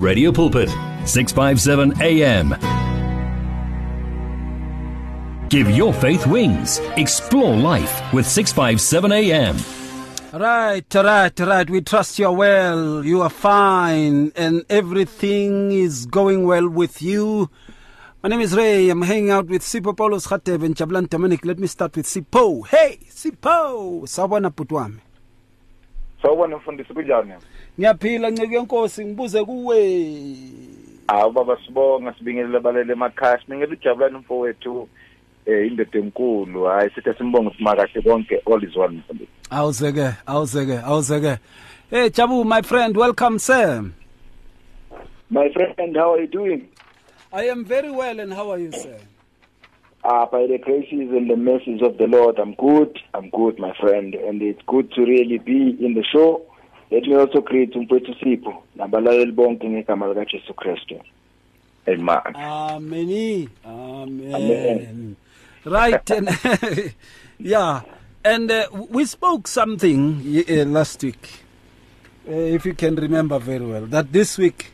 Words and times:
Radio 0.00 0.32
Pulpit, 0.32 0.70
657 1.04 2.00
AM. 2.00 2.48
Give 5.50 5.68
your 5.70 5.92
faith 5.92 6.26
wings. 6.26 6.78
Explore 6.96 7.54
life 7.54 8.00
with 8.14 8.26
657 8.26 9.12
AM. 9.12 9.56
Right, 10.32 10.94
right, 10.94 11.38
right. 11.40 11.68
We 11.68 11.82
trust 11.82 12.18
you're 12.18 12.32
well, 12.32 13.04
you 13.04 13.20
are 13.20 13.28
fine, 13.28 14.32
and 14.36 14.64
everything 14.70 15.70
is 15.72 16.06
going 16.06 16.46
well 16.46 16.66
with 16.68 17.02
you. 17.02 17.50
My 18.22 18.30
name 18.30 18.40
is 18.40 18.54
Ray. 18.56 18.88
I'm 18.88 19.02
hanging 19.02 19.30
out 19.30 19.48
with 19.48 19.60
Sipho 19.62 19.94
Paulos 19.94 20.26
Khatev 20.28 20.64
and 20.64 20.76
Jabulani 20.76 21.10
Dominic. 21.10 21.44
Let 21.44 21.58
me 21.58 21.66
start 21.66 21.94
with 21.96 22.06
Sipho. 22.06 22.66
Hey, 22.68 23.00
Sipho! 23.10 24.02
Sawubona 24.08 24.50
bhuti 24.50 24.74
wami. 24.74 25.00
sawubona 26.22 26.56
mfundisi 26.56 26.94
kunjani 26.94 27.32
Ngiyaphila 27.78 28.30
nceke 28.30 28.54
yenkosi 28.54 29.04
ngibuze 29.04 29.44
kuwe. 29.44 30.06
hawu 31.08 31.32
baba 31.32 31.58
sibonga 31.66 32.14
sibingelele 32.18 32.56
abalele 32.56 32.92
emakhaya 32.92 33.38
sibingele 33.40 33.72
ujabulani 33.72 34.18
mfowethu 34.18 34.88
eh 35.46 35.66
indoda 35.66 35.98
enkulu 35.98 36.64
hayi 36.64 36.90
sithi 36.94 37.14
simbonge 37.18 37.50
simakahle 37.56 38.02
konke 38.02 38.36
all 38.46 38.64
is 38.64 38.76
well 38.76 38.90
mfundisi 38.92 39.30
Awuzeke, 39.50 40.10
awuzeke, 40.26 40.78
awuzeke. 40.78 41.38
Hey 41.90 42.08
Jabu, 42.10 42.44
my 42.44 42.62
friend, 42.62 42.96
welcome 42.96 43.38
sir. 43.38 43.82
My 45.30 45.48
friend, 45.52 45.96
how 45.96 46.12
are 46.14 46.20
you 46.20 46.28
doing? 46.28 46.68
I 47.32 47.48
am 47.48 47.64
very 47.64 47.90
well 47.90 48.20
and 48.20 48.32
how 48.32 48.50
are 48.52 48.58
you 48.60 48.70
sir? 48.70 48.96
Uh, 50.04 50.26
by 50.26 50.46
the 50.46 50.58
graces 50.58 51.10
and 51.10 51.28
the 51.28 51.36
mercies 51.36 51.82
of 51.82 51.98
the 51.98 52.06
Lord, 52.06 52.38
I'm 52.38 52.54
good. 52.54 52.96
I'm 53.12 53.28
good, 53.30 53.58
my 53.58 53.74
friend. 53.80 54.14
And 54.14 54.40
it's 54.40 54.62
good 54.66 54.92
to 54.92 55.02
really 55.04 55.38
be 55.38 55.76
in 55.84 55.94
the 55.94 56.04
show. 56.04 56.42
Let 56.90 57.06
me 57.06 57.14
also 57.16 57.40
greet 57.40 57.76
umfowethu 57.76 58.14
Sipho 58.20 58.62
nabalaleli 58.76 59.32
bonke 59.32 59.68
ngegama 59.68 60.08
likaJesu 60.08 60.54
Kristu. 60.54 60.94
amen 61.86 62.20
Amen. 62.34 63.48
Amen. 63.64 64.34
Amen. 64.34 65.16
Right. 65.64 66.10
And 66.10 66.28
yeah. 67.38 67.82
And 68.24 68.50
uh, 68.50 68.66
we 68.90 69.04
spoke 69.06 69.46
something 69.48 70.20
y- 70.24 70.44
uh, 70.48 70.64
last 70.66 71.02
week, 71.02 71.28
uh, 72.28 72.32
if 72.32 72.66
you 72.66 72.74
can 72.74 72.96
remember 72.96 73.38
very 73.38 73.64
well, 73.64 73.86
that 73.86 74.12
this 74.12 74.38
week 74.38 74.66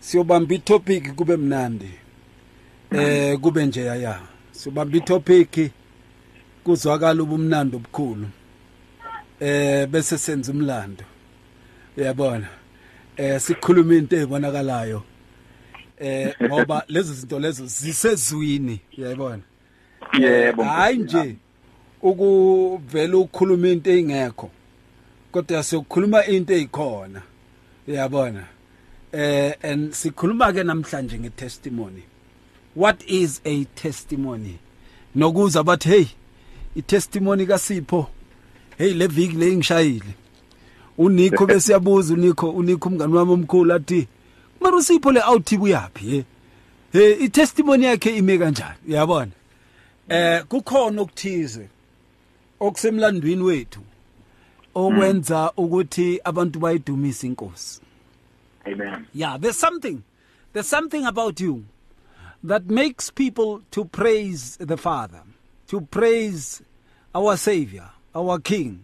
siyobamba 0.00 0.54
itopic 0.54 1.14
kube 1.14 1.36
mnandi. 1.36 1.90
Eh 2.90 3.38
kube 3.40 3.66
nje 3.66 3.84
ya. 3.84 4.20
Siyobamba 4.52 4.96
itopic 4.96 5.70
kuzwakala 6.64 7.22
ubumnandi 7.22 7.76
obukhulu. 7.76 8.26
Eh 9.40 9.86
bese 9.86 10.18
senza 10.18 10.52
umlando. 10.52 11.04
Uyabona? 11.96 12.48
Eh 13.16 13.40
sikhuluma 13.40 13.94
into 13.94 14.16
ezibonakalayo. 14.16 15.02
eh 15.98 16.34
ngoba 16.42 16.84
lezi 16.88 17.14
zinto 17.14 17.38
lezo 17.38 17.66
zisezwini 17.66 18.80
uyayibona 18.98 19.42
yebo. 20.18 20.64
Hayi 20.64 20.98
nje 20.98 21.36
ukuvela 22.02 23.16
ukukhuluma 23.16 23.68
into 23.68 23.90
engekho 23.90 24.50
kodwa 25.32 25.62
siyokhuluma 25.62 26.26
into 26.26 26.52
ezikhona 26.52 27.22
uyabona 27.88 28.44
eh 29.12 29.54
and 29.62 29.92
sikhuluma 29.92 30.52
ke 30.52 30.64
namhlanje 30.64 31.18
ngetestimony. 31.18 32.02
What 32.74 33.04
is 33.06 33.40
a 33.44 33.64
testimony? 33.64 34.58
Nokuza 35.14 35.62
bathi 35.62 35.88
hey 35.88 36.06
itestimony 36.76 37.46
kaSipho 37.46 38.06
hey 38.78 38.94
le 38.94 39.06
viki 39.06 39.36
le 39.36 39.56
ngishayile 39.56 40.14
uNikho 40.98 41.46
besiyabuza 41.50 42.14
uNikho 42.14 42.50
uNikho 42.50 42.88
umngani 42.88 43.14
wami 43.14 43.32
omkhulu 43.32 43.74
athi 43.74 44.08
mara 44.60 44.76
uSipho 44.76 45.12
le 45.12 45.20
awuthi 45.20 45.58
buyapi 45.58 46.16
eh 46.16 46.24
hey 46.92 47.12
itestimony 47.24 47.84
yakhe 47.84 48.16
ime 48.16 48.38
kanjani? 48.38 48.78
Uyabona? 48.88 49.32
Eh 50.08 50.44
kukhona 50.44 51.02
okuthize 51.02 51.68
okusemlandweni 52.60 53.42
wethu 53.42 53.80
okwenza 54.74 55.52
ukuthi 55.56 56.20
abantu 56.24 56.58
bayidumise 56.58 57.26
inkosi. 57.26 57.80
Amen. 58.66 59.06
Yeah 59.14 59.40
there's 59.40 59.58
something 59.60 60.02
there's 60.52 60.70
something 60.70 61.04
about 61.06 61.40
you 61.40 61.64
that 62.44 62.70
makes 62.70 63.10
people 63.10 63.62
to 63.70 63.84
praise 63.84 64.56
the 64.60 64.76
father 64.76 65.22
to 65.68 65.80
praise 65.80 66.62
our 67.14 67.36
savior 67.36 67.90
our 68.14 68.38
king 68.38 68.78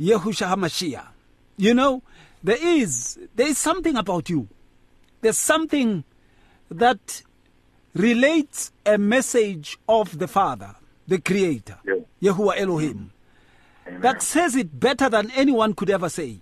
Yehusha 0.00 0.46
HaMashiach 0.54 1.06
you 1.56 1.74
know 1.74 2.02
there 2.42 2.58
is 2.60 3.18
there 3.34 3.48
is 3.48 3.58
something 3.58 3.96
about 3.96 4.28
you 4.30 4.48
there's 5.20 5.38
something 5.38 6.04
that 6.70 7.22
relates 7.94 8.72
a 8.84 8.98
message 8.98 9.78
of 9.88 10.18
the 10.18 10.28
father 10.28 10.74
the 11.08 11.18
creator 11.18 11.78
Yeah. 11.84 11.94
Yahuwah 12.22 12.58
Elohim 12.58 13.10
amen 13.86 14.00
that 14.00 14.22
says 14.22 14.56
it 14.56 14.78
better 14.80 15.08
than 15.08 15.30
anyone 15.32 15.72
could 15.74 15.90
ever 15.90 16.08
say. 16.08 16.40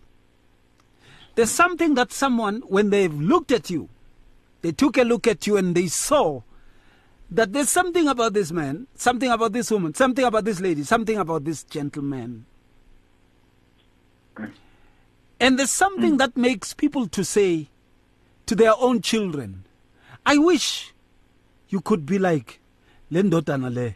There's 1.34 1.50
something 1.50 1.94
that 1.94 2.12
someone, 2.12 2.62
when 2.68 2.90
they've 2.90 3.12
looked 3.12 3.52
at 3.52 3.70
you, 3.70 3.88
they 4.62 4.72
took 4.72 4.96
a 4.96 5.02
look 5.02 5.26
at 5.26 5.46
you 5.46 5.56
and 5.56 5.74
they 5.74 5.88
saw 5.88 6.42
that 7.30 7.52
there's 7.52 7.68
something 7.68 8.06
about 8.08 8.32
this 8.32 8.52
man, 8.52 8.86
something 8.94 9.30
about 9.30 9.52
this 9.52 9.70
woman, 9.70 9.94
something 9.94 10.24
about 10.24 10.44
this 10.44 10.60
lady, 10.60 10.84
something 10.84 11.18
about 11.18 11.44
this 11.44 11.64
gentleman. 11.64 12.46
And 15.40 15.58
there's 15.58 15.70
something 15.70 16.12
hmm. 16.12 16.16
that 16.18 16.36
makes 16.36 16.74
people 16.74 17.06
to 17.08 17.24
say 17.24 17.68
to 18.46 18.54
their 18.54 18.74
own 18.78 19.00
children, 19.02 19.64
I 20.24 20.38
wish 20.38 20.92
you 21.68 21.80
could 21.80 22.06
be 22.06 22.18
like 22.18 22.60
le 23.10 23.22
ndodana 23.22 23.72
le 23.74 23.94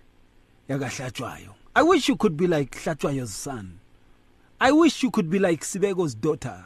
yakahlatshwayo. 0.69 1.55
I 1.75 1.83
wish 1.83 2.09
you 2.09 2.17
could 2.17 2.37
be 2.37 2.47
like 2.47 2.73
Hlatshwayo's 2.73 3.33
son. 3.33 3.79
I 4.61 4.73
wish 4.73 5.03
you 5.03 5.11
could 5.11 5.31
be 5.31 5.39
like 5.39 5.63
Sibego's 5.63 6.15
daughter. 6.15 6.65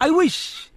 I 0.00 0.10
wish 0.10 0.70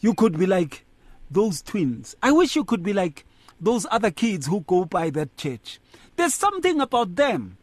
you 0.00 0.14
could 0.14 0.36
be 0.36 0.46
like 0.46 0.84
those 1.30 1.62
twins. 1.62 2.16
I 2.22 2.32
wish 2.32 2.56
you 2.56 2.64
could 2.64 2.82
be 2.82 2.92
like 2.92 3.24
those 3.60 3.86
other 3.90 4.10
kids 4.10 4.46
who 4.46 4.60
go 4.62 4.84
by 4.84 5.10
that 5.10 5.36
church. 5.36 5.78
There's 6.16 6.34
something 6.34 6.80
about 6.80 7.14
them 7.14 7.58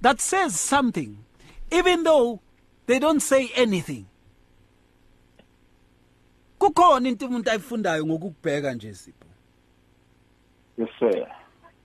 that 0.00 0.20
says 0.20 0.58
something, 0.58 1.18
even 1.70 2.04
though 2.04 2.40
they 2.86 2.98
don't 2.98 3.20
say 3.20 3.50
anything. 3.56 4.06
kukhona 6.58 7.08
into 7.08 7.26
umuntu 7.26 7.50
ayifundayo 7.50 8.06
ngokukubheka 8.06 8.74
nje 8.74 8.94
sipho? 8.94 9.26
Yes, 10.78 10.88
sir. 10.98 11.26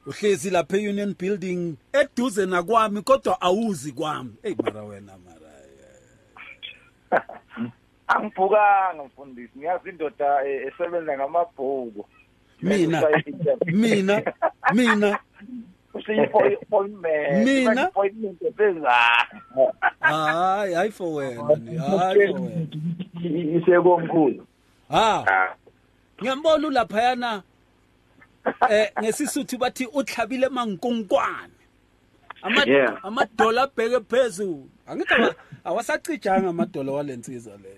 uhlezi 0.05 0.49
lapha 0.49 0.77
e-union 0.77 1.15
building 1.19 1.75
eduze 1.93 2.45
nakwami 2.45 3.01
kodwa 3.01 3.41
awuzi 3.41 3.91
kwami. 3.91 4.33
Eyi 4.43 4.55
mara 4.63 4.83
wena 4.83 5.17
mara 5.17 5.37
angibhukanga 8.07 9.03
mfundisi. 9.03 9.57
Ngiyazi 9.57 9.89
indoda 9.89 10.45
eh, 10.45 10.67
esebenza 10.67 11.17
ngamabhuku. 11.17 12.05
Mina 12.61 13.09
mina 13.65 14.33
mina. 14.73 15.19
Mina? 17.45 17.83
appointment 17.87 18.41
esenzani 18.41 19.41
hayi 19.99 20.73
hayi 20.73 20.91
for 20.91 21.13
wena 21.15 21.55
ni, 21.55 21.77
hayi 21.77 22.27
for 22.27 22.41
wena 22.41 22.67
Isekomkhulu. 23.59 24.47
ha 24.89 25.55
ngiyambona 26.21 26.67
ulaphayana 26.67 27.43
eh 28.69 28.91
ngesisuthu 29.01 29.57
bathi 29.57 29.85
utlhabile 29.93 30.49
mankonkwane 30.49 31.53
ama 32.41 32.63
Yeah. 32.65 32.99
amadola 33.05 33.63
abheke 33.63 33.99
phezulu 33.99 34.69
angithi 34.87 35.13
awa- 35.13 35.35
awasacijanga 35.63 36.49
amadola 36.49 36.91
walensizwa 36.91 37.53
le 37.57 37.73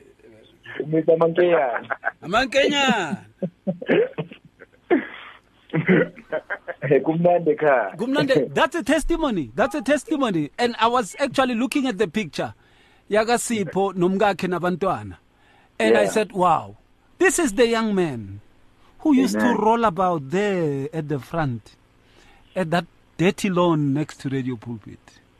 Umisa 0.83 1.17
mankeyana. 1.17 1.97
amankenyana 2.21 3.17
Kumnandi, 7.97 8.53
that's 8.53 8.75
a 8.75 8.83
testimony. 8.83 9.51
That's 9.53 9.75
a 9.75 9.81
testimony. 9.81 10.51
And 10.57 10.75
I 10.79 10.87
was 10.87 11.15
actually 11.19 11.55
looking 11.55 11.87
at 11.87 11.97
the 11.97 12.07
picture. 12.07 12.53
Yakasipho 13.09 13.93
nomkakhe 13.97 14.47
nabantwana. 14.47 15.17
And 15.77 15.97
I 15.97 16.07
said, 16.07 16.31
wow, 16.31 16.77
this 17.17 17.39
is 17.39 17.53
the 17.53 17.67
young 17.67 17.95
man 17.95 18.41
who 18.99 19.13
used 19.13 19.35
Amen. 19.37 19.55
to 19.55 19.61
roll 19.61 19.85
about 19.85 20.29
there 20.29 20.89
at 20.93 21.07
the 21.07 21.19
front, 21.19 21.75
at 22.55 22.69
that 22.71 22.85
dirty 23.17 23.49
lawn 23.49 23.93
next 23.93 24.19
to 24.21 24.29
Radio 24.29 24.55
Pulpit. 24.55 24.99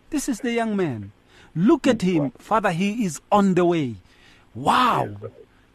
This 0.09 0.27
is 0.29 0.39
the 0.39 0.51
young 0.51 0.75
man. 0.75 1.11
Look 1.55 1.87
at 1.87 2.01
him. 2.01 2.31
Father, 2.37 2.71
he 2.71 3.05
is 3.05 3.21
on 3.31 3.53
the 3.53 3.65
way. 3.65 3.95
Wow. 4.55 5.15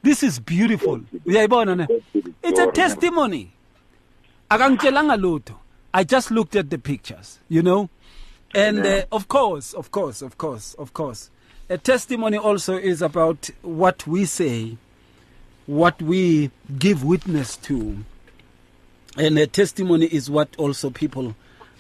This 0.03 0.23
is 0.23 0.39
beautiful. 0.39 1.01
It's 1.25 2.59
a 2.59 2.71
testimony. 2.73 3.54
Akangitshelanga 4.49 5.17
lutho 5.17 5.55
i 5.93 6.05
just 6.05 6.31
looked 6.31 6.57
at 6.57 6.71
the 6.71 6.79
pictures 6.79 7.41
you 7.49 7.63
know 7.63 7.89
and 8.55 8.87
uh, 8.87 9.03
of 9.11 9.27
course 9.29 9.75
of 9.75 9.91
course 9.91 10.23
of 10.23 10.37
course 10.39 10.75
of 10.79 10.93
course 10.93 11.31
a 11.69 11.79
testimony 11.79 12.37
also 12.37 12.77
is 12.77 13.03
about 13.03 13.51
what 13.63 14.07
we 14.07 14.27
say 14.27 14.77
what 15.67 16.01
we 16.03 16.51
give 16.79 17.05
witness 17.05 17.57
to. 17.57 17.99
And 19.17 19.39
a 19.39 19.47
testimony 19.47 20.07
is 20.07 20.29
what 20.29 20.49
also 20.57 20.91
people 20.91 21.35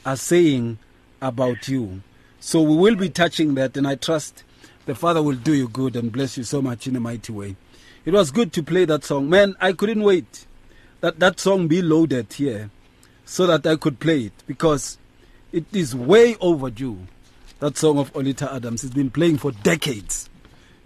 are 0.07 0.17
saying 0.17 0.79
about 1.21 1.69
you. 1.69 2.03
So 2.41 2.63
we 2.63 2.77
will 2.77 2.95
be 2.97 3.09
touching 3.09 3.55
that, 3.55 3.77
and 3.77 3.87
I 3.87 3.95
trust 3.97 4.45
the 4.87 4.95
Father 4.95 5.23
will 5.23 5.37
do 5.37 5.55
you 5.55 5.69
good 5.69 5.97
and 5.97 6.13
bless 6.13 6.37
you 6.37 6.45
so 6.45 6.61
much 6.61 6.87
in 6.87 6.95
a 6.95 7.01
mighty 7.01 7.33
way. 7.33 7.57
It 8.05 8.13
was 8.13 8.31
good 8.31 8.53
to 8.53 8.63
play 8.63 8.85
that 8.85 9.05
song. 9.05 9.31
Man, 9.31 9.55
I 9.61 9.73
couldn't 9.73 10.03
wait 10.03 10.47
that 11.05 11.21
that 11.21 11.39
song 11.39 11.69
be 11.69 11.83
loaded 11.83 12.33
here 12.33 12.71
so 13.27 13.47
that 13.47 13.67
I 13.67 13.77
could 13.77 14.01
play 14.01 14.23
it 14.23 14.33
because 14.47 14.97
it 15.53 15.67
is 15.71 15.95
way 15.95 16.35
overdue. 16.41 16.97
That 17.59 17.77
song 17.77 17.99
of 17.99 18.11
Oleta 18.17 18.51
Adams 18.51 18.81
has 18.81 18.91
been 18.91 19.11
playing 19.11 19.37
for 19.37 19.53
decades, 19.53 20.31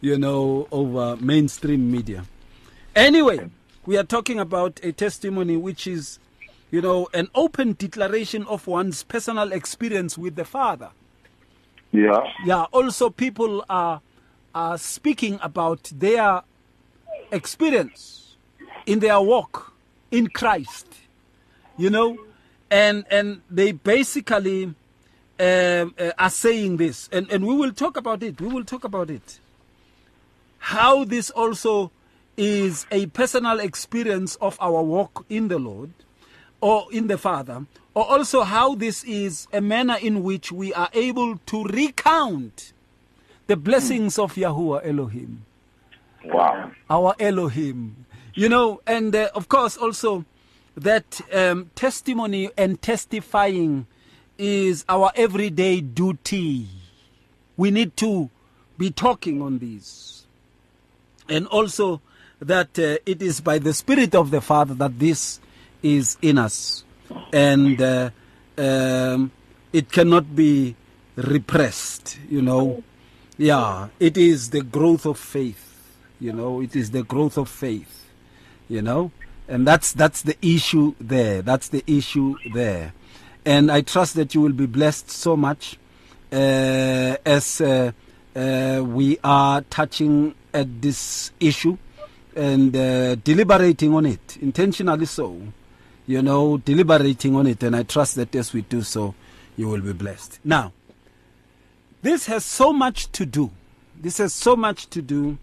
you 0.00 0.18
know, 0.18 0.66
over 0.72 1.14
mainstream 1.18 1.92
media. 1.92 2.24
Anyway, 2.96 3.48
we 3.86 3.96
are 3.96 4.02
talking 4.02 4.40
about 4.40 4.80
a 4.82 4.90
testimony 4.90 5.56
which 5.56 5.86
is, 5.86 6.18
you 6.72 6.82
know, 6.82 7.08
an 7.14 7.28
open 7.36 7.74
declaration 7.74 8.44
of 8.46 8.66
one's 8.66 9.04
personal 9.04 9.52
experience 9.52 10.18
with 10.18 10.34
the 10.34 10.44
Father. 10.44 10.90
Yeah. 11.92 12.24
Yeah, 12.44 12.64
also 12.72 13.08
people 13.08 13.64
are 13.70 14.00
are 14.52 14.78
speaking 14.78 15.38
about 15.42 15.92
their 15.94 16.42
experience 17.30 18.34
in 18.84 18.98
their 18.98 19.20
walk 19.20 19.77
in 20.10 20.28
Christ. 20.28 20.86
You 21.76 21.90
know, 21.90 22.18
and 22.70 23.04
and 23.10 23.42
they 23.50 23.72
basically 23.72 24.64
um, 24.64 24.74
uh, 25.98 26.10
are 26.18 26.30
saying 26.30 26.76
this, 26.76 27.08
and 27.12 27.30
and 27.30 27.46
we 27.46 27.54
will 27.54 27.72
talk 27.72 27.96
about 27.96 28.22
it. 28.22 28.40
We 28.40 28.48
will 28.48 28.64
talk 28.64 28.84
about 28.84 29.10
it. 29.10 29.40
How 30.58 31.04
this 31.04 31.30
also 31.30 31.92
is 32.36 32.86
a 32.90 33.06
personal 33.06 33.60
experience 33.60 34.36
of 34.36 34.56
our 34.60 34.82
walk 34.82 35.24
in 35.28 35.48
the 35.48 35.58
Lord 35.58 35.90
or 36.60 36.86
in 36.92 37.06
the 37.06 37.18
Father, 37.18 37.66
or 37.94 38.08
also 38.10 38.42
how 38.42 38.74
this 38.74 39.04
is 39.04 39.46
a 39.52 39.60
manner 39.60 39.96
in 40.00 40.22
which 40.22 40.50
we 40.50 40.72
are 40.74 40.88
able 40.92 41.38
to 41.46 41.64
recount 41.64 42.72
the 43.46 43.56
blessings 43.56 44.18
of 44.18 44.34
Yahuwah 44.34 44.86
Elohim. 44.86 45.44
Wow. 46.24 46.72
Our 46.90 47.14
Elohim. 47.18 48.06
You 48.38 48.48
know, 48.48 48.80
and 48.86 49.16
uh, 49.16 49.30
of 49.34 49.48
course, 49.48 49.76
also 49.76 50.24
that 50.76 51.20
um, 51.34 51.72
testimony 51.74 52.50
and 52.56 52.80
testifying 52.80 53.88
is 54.38 54.84
our 54.88 55.10
everyday 55.16 55.80
duty. 55.80 56.68
We 57.56 57.72
need 57.72 57.96
to 57.96 58.30
be 58.78 58.92
talking 58.92 59.42
on 59.42 59.58
these. 59.58 60.24
And 61.28 61.48
also 61.48 62.00
that 62.38 62.78
uh, 62.78 62.98
it 63.04 63.22
is 63.22 63.40
by 63.40 63.58
the 63.58 63.74
Spirit 63.74 64.14
of 64.14 64.30
the 64.30 64.40
Father 64.40 64.74
that 64.74 65.00
this 65.00 65.40
is 65.82 66.16
in 66.22 66.38
us. 66.38 66.84
And 67.32 67.82
uh, 67.82 68.10
um, 68.56 69.32
it 69.72 69.90
cannot 69.90 70.36
be 70.36 70.76
repressed, 71.16 72.20
you 72.30 72.42
know. 72.42 72.84
Yeah, 73.36 73.88
it 73.98 74.16
is 74.16 74.50
the 74.50 74.62
growth 74.62 75.06
of 75.06 75.18
faith. 75.18 75.98
You 76.20 76.32
know, 76.32 76.60
it 76.60 76.76
is 76.76 76.92
the 76.92 77.02
growth 77.02 77.36
of 77.36 77.48
faith. 77.48 78.04
You 78.68 78.82
know, 78.82 79.10
and 79.48 79.66
that's 79.66 79.92
that's 79.92 80.22
the 80.22 80.36
issue 80.42 80.94
there. 81.00 81.42
That's 81.42 81.68
the 81.68 81.82
issue 81.86 82.36
there. 82.52 82.92
And 83.44 83.72
I 83.72 83.80
trust 83.80 84.14
that 84.16 84.34
you 84.34 84.42
will 84.42 84.52
be 84.52 84.66
blessed 84.66 85.10
so 85.10 85.36
much 85.36 85.78
uh, 86.30 87.16
as 87.24 87.60
uh, 87.60 87.92
uh, 88.36 88.82
we 88.84 89.18
are 89.24 89.62
touching 89.62 90.34
at 90.52 90.82
this 90.82 91.32
issue 91.40 91.78
and 92.36 92.76
uh, 92.76 93.14
deliberating 93.16 93.94
on 93.94 94.06
it, 94.06 94.36
intentionally 94.40 95.06
so. 95.06 95.40
You 96.06 96.22
know, 96.22 96.56
deliberating 96.56 97.36
on 97.36 97.46
it, 97.46 97.62
and 97.62 97.76
I 97.76 97.82
trust 97.82 98.14
that 98.14 98.34
as 98.34 98.54
we 98.54 98.62
do 98.62 98.80
so, 98.82 99.14
you 99.56 99.68
will 99.68 99.82
be 99.82 99.92
blessed. 99.92 100.40
Now, 100.42 100.72
this 102.00 102.26
has 102.26 102.44
so 102.44 102.72
much 102.72 103.12
to 103.12 103.26
do. 103.26 103.50
This 104.00 104.18
has 104.18 104.32
so 104.32 104.56
much 104.56 104.88
to 104.90 105.02
do, 105.02 105.36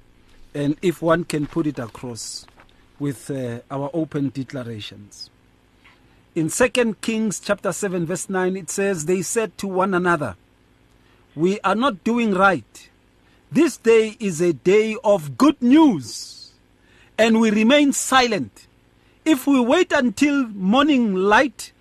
and 0.55 0.75
if 0.81 1.01
one 1.03 1.23
can 1.23 1.45
put 1.45 1.67
it 1.67 1.77
across 1.77 2.47
with 2.99 3.29
uh, 3.29 3.59
our 3.69 3.89
open 3.93 4.29
declarations. 4.29 5.29
In 6.33 6.49
2 6.49 6.95
Kings 7.01 7.39
chapter 7.39 7.71
7 7.71 8.05
verse 8.05 8.29
9 8.29 8.57
it 8.57 8.69
says 8.69 9.05
they 9.05 9.21
said 9.21 9.57
to 9.57 9.67
one 9.67 9.93
another 9.93 10.35
we 11.35 11.59
are 11.61 11.75
not 11.75 12.03
doing 12.03 12.33
right. 12.33 12.89
This 13.51 13.77
day 13.77 14.15
is 14.19 14.41
a 14.41 14.53
day 14.53 14.97
of 15.03 15.37
good 15.37 15.61
news 15.61 16.51
and 17.17 17.39
we 17.39 17.51
remain 17.51 17.93
silent. 17.93 18.67
If 19.23 19.47
we 19.47 19.59
wait 19.59 19.91
until 19.91 20.47
morning 20.47 21.13
light 21.15 21.71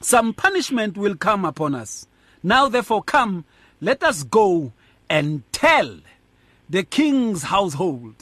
some 0.00 0.34
punishment 0.34 0.96
will 0.96 1.16
come 1.16 1.44
upon 1.44 1.74
us. 1.74 2.06
Now 2.42 2.68
therefore 2.68 3.02
come 3.02 3.44
let 3.80 4.02
us 4.02 4.22
go 4.22 4.72
and 5.08 5.42
tell 5.52 5.98
the 6.70 6.82
king's 6.84 7.44
household 7.44 8.14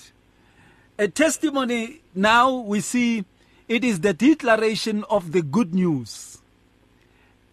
a 1.01 1.09
testimony 1.09 2.03
now 2.15 2.53
we 2.53 2.79
see 2.79 3.25
it 3.69 3.83
is 3.83 4.01
the 4.01 4.13
declaration 4.13 5.03
of 5.09 5.33
the 5.33 5.41
good 5.41 5.75
news. 5.75 6.43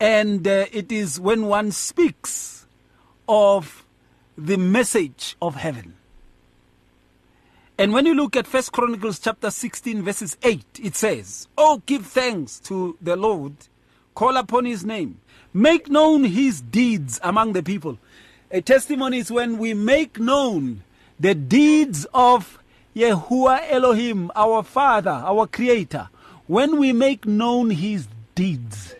And 0.01 0.45
uh, 0.45 0.65
it 0.73 0.91
is 0.91 1.17
when 1.17 1.45
one 1.45 1.71
speaks 1.71 2.65
of 3.27 3.85
the 4.37 4.57
message 4.57 5.37
of 5.41 5.55
heaven. 5.55 5.93
And 7.77 7.93
when 7.93 8.05
you 8.05 8.15
look 8.15 8.35
at 8.35 8.47
First 8.47 8.73
Chronicles 8.73 9.17
chapter 9.17 9.49
16 9.49 10.01
verses 10.03 10.35
8, 10.43 10.65
it 10.83 10.95
says, 10.97 11.47
"Oh, 11.57 11.81
give 11.85 12.05
thanks 12.05 12.59
to 12.65 12.97
the 13.01 13.15
Lord, 13.15 13.53
call 14.13 14.35
upon 14.35 14.65
his 14.65 14.83
name, 14.83 15.21
make 15.53 15.89
known 15.89 16.25
his 16.25 16.59
deeds 16.59 17.17
among 17.23 17.53
the 17.53 17.63
people." 17.63 17.97
A 18.51 18.59
testimony 18.59 19.19
is 19.19 19.31
when 19.31 19.57
we 19.57 19.73
make 19.73 20.19
known 20.19 20.83
the 21.17 21.33
deeds 21.33 22.05
of 22.13 22.59
Yahuwah 22.97 23.69
Elohim, 23.69 24.31
our 24.35 24.63
Father, 24.63 25.11
our 25.11 25.45
Creator, 25.45 26.09
when 26.47 26.79
we 26.79 26.93
make 26.93 27.27
known 27.27 27.69
His 27.69 28.07
deeds 28.33 28.95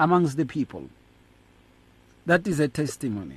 amongst 0.00 0.38
the 0.38 0.46
people, 0.46 0.88
that 2.24 2.46
is 2.46 2.58
a 2.58 2.68
testimony. 2.68 3.36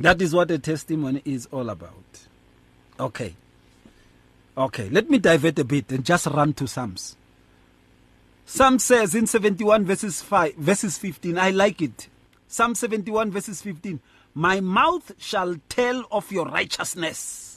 That 0.00 0.22
is 0.22 0.34
what 0.34 0.50
a 0.50 0.58
testimony 0.58 1.20
is 1.26 1.46
all 1.52 1.68
about. 1.68 2.26
Okay. 2.98 3.34
Okay, 4.56 4.88
let 4.88 5.10
me 5.10 5.18
divert 5.18 5.58
a 5.58 5.64
bit 5.64 5.92
and 5.92 6.02
just 6.02 6.26
run 6.26 6.54
to 6.54 6.66
Psalms. 6.66 7.16
Psalm 8.46 8.78
says 8.78 9.14
in 9.14 9.26
71 9.26 9.84
verses 9.84 10.22
5 10.22 10.54
verses 10.54 10.96
15, 10.96 11.38
I 11.38 11.50
like 11.50 11.82
it. 11.82 12.08
Psalm 12.48 12.74
71 12.74 13.30
verses 13.30 13.60
15, 13.60 14.00
my 14.34 14.60
mouth 14.60 15.12
shall 15.18 15.56
tell 15.68 16.06
of 16.10 16.32
your 16.32 16.46
righteousness 16.46 17.53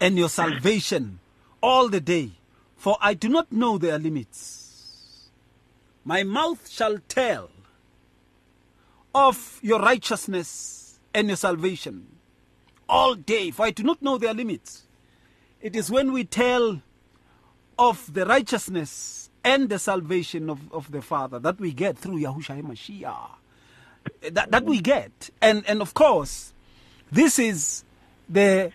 and 0.00 0.16
your 0.18 0.28
salvation 0.28 1.20
all 1.62 1.88
the 1.88 2.00
day, 2.00 2.32
for 2.76 2.96
I 3.00 3.14
do 3.14 3.28
not 3.28 3.52
know 3.52 3.78
their 3.78 3.98
limits. 3.98 5.28
My 6.04 6.22
mouth 6.22 6.68
shall 6.68 6.98
tell 7.08 7.50
of 9.14 9.58
your 9.62 9.80
righteousness 9.80 10.98
and 11.12 11.28
your 11.28 11.36
salvation 11.36 12.06
all 12.88 13.14
day, 13.14 13.50
for 13.50 13.66
I 13.66 13.70
do 13.70 13.82
not 13.82 14.00
know 14.02 14.18
their 14.18 14.34
limits. 14.34 14.84
It 15.60 15.76
is 15.76 15.90
when 15.90 16.12
we 16.12 16.24
tell 16.24 16.80
of 17.78 18.12
the 18.12 18.26
righteousness 18.26 19.30
and 19.44 19.68
the 19.68 19.78
salvation 19.78 20.50
of, 20.50 20.72
of 20.72 20.90
the 20.90 21.02
Father 21.02 21.38
that 21.38 21.60
we 21.60 21.72
get 21.72 21.98
through 21.98 22.20
Yahushua 22.20 22.62
Mashiach. 22.62 23.30
That, 24.32 24.50
that 24.50 24.64
we 24.64 24.80
get. 24.80 25.30
And, 25.42 25.64
and 25.68 25.82
of 25.82 25.92
course, 25.92 26.54
this 27.12 27.38
is 27.38 27.84
the 28.28 28.72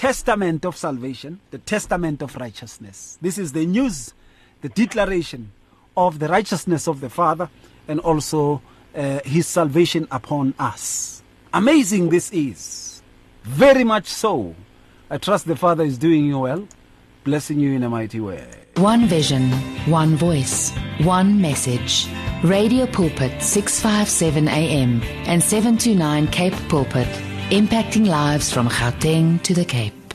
testament 0.00 0.64
of 0.64 0.74
salvation, 0.78 1.38
the 1.50 1.58
testament 1.58 2.22
of 2.22 2.34
righteousness. 2.36 3.18
This 3.20 3.36
is 3.36 3.52
the 3.52 3.66
news, 3.66 4.14
the 4.62 4.70
declaration 4.70 5.52
of 5.94 6.20
the 6.20 6.26
righteousness 6.26 6.88
of 6.88 7.02
the 7.02 7.10
Father 7.10 7.50
and 7.86 8.00
also 8.00 8.62
uh, 8.96 9.20
his 9.26 9.46
salvation 9.46 10.08
upon 10.10 10.54
us. 10.58 11.22
Amazing 11.52 12.08
this 12.08 12.32
is. 12.32 13.02
Very 13.42 13.84
much 13.84 14.06
so. 14.06 14.54
I 15.10 15.18
trust 15.18 15.46
the 15.46 15.54
Father 15.54 15.84
is 15.84 15.98
doing 15.98 16.24
you 16.24 16.38
well, 16.38 16.66
blessing 17.24 17.60
you 17.60 17.72
in 17.72 17.82
a 17.82 17.90
mighty 17.90 18.20
way. 18.20 18.48
One 18.76 19.04
vision, 19.04 19.52
one 19.84 20.16
voice, 20.16 20.70
one 21.02 21.42
message. 21.42 22.08
Radio 22.42 22.86
Pulpit 22.86 23.42
657 23.42 24.48
AM 24.48 25.02
and 25.28 25.42
729 25.42 26.28
Cape 26.28 26.54
Pulpit 26.70 27.29
impacting 27.50 28.06
lives 28.06 28.52
from 28.52 28.68
Gauteng 28.68 29.42
to 29.42 29.52
the 29.54 29.64
Cape. 29.64 30.14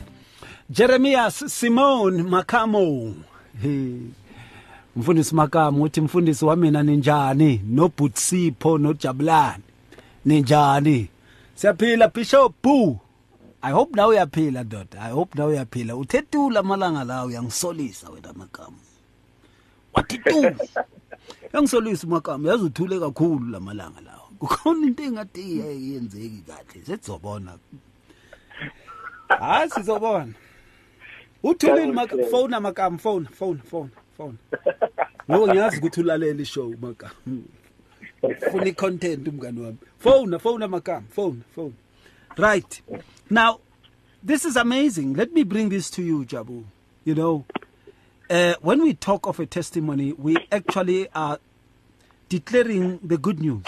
Jeremias 0.70 1.44
Simone 1.52 2.24
Makamo. 2.24 3.14
Hey. 3.60 4.00
Mfundisi 4.96 5.34
Makamo 5.34 5.82
uthi 5.82 6.00
mfundisi 6.00 6.44
wamina 6.44 6.82
ninjani 6.82 7.60
noButsipho 7.66 8.78
noJabulani. 8.78 9.62
Ninjani? 10.24 11.08
Siyaphila 11.54 12.08
bishop 12.08 12.54
bu 12.62 12.98
i 13.62 13.72
hope 13.72 13.96
nawe 13.96 14.08
uyaphila 14.16 14.64
doda 14.64 15.00
i 15.00 15.12
hope 15.12 15.38
nawe 15.38 15.52
uyaphila. 15.52 15.96
Uthethula 15.96 16.60
amalanga 16.60 17.04
lawo 17.04 17.26
uyangisolisa 17.28 18.10
wena 18.10 18.32
magama 18.32 18.76
wathi 19.94 20.18
tu 20.18 20.42
yangisolisa 21.54 22.06
magama 22.06 22.48
yazi 22.50 22.64
uthule 22.64 23.00
kakhulu 23.00 23.50
lamalanga 23.50 24.00
lawo 24.00 24.25
kukhona 24.38 24.86
into 24.86 25.02
engathi 25.02 25.58
yenzeki 25.60 26.42
kahle? 26.46 26.84
Sezobona 26.86 27.58
hayi 29.28 29.70
sizobona. 29.70 30.34
Maka 31.92 32.16
phone 32.30 32.60
makam 32.60 32.98
phone 32.98 33.26
phone 33.26 33.58
phone 33.58 33.90
phone. 34.16 34.38
Ngoba 35.30 35.46
ngiyazi 35.46 35.78
ukuthi 35.78 36.00
ulalela 36.00 36.42
ishow 36.42 36.74
makam 36.80 37.44
ufuna 38.22 38.66
icontent 38.66 39.28
umngani 39.28 39.60
wami. 39.60 39.78
Phone 39.98 40.38
phone 40.38 40.66
makam 40.66 41.02
phone 41.10 41.42
phone. 41.54 41.74
Right. 42.36 42.82
Now 43.30 43.60
this 44.22 44.44
is 44.44 44.56
amazing. 44.56 45.14
Let 45.14 45.32
me 45.32 45.44
bring 45.44 45.68
this 45.68 45.90
to 45.90 46.02
you 46.02 46.24
jabu. 46.24 46.64
You 47.04 47.14
know 47.14 47.44
uh, 48.28 48.54
when 48.60 48.82
we 48.82 48.94
talk 48.94 49.26
of 49.26 49.38
a 49.40 49.46
testimony 49.46 50.12
we 50.12 50.36
actually 50.50 51.08
are 51.14 51.38
declaring 52.28 52.98
the 53.02 53.16
good 53.16 53.40
news 53.40 53.64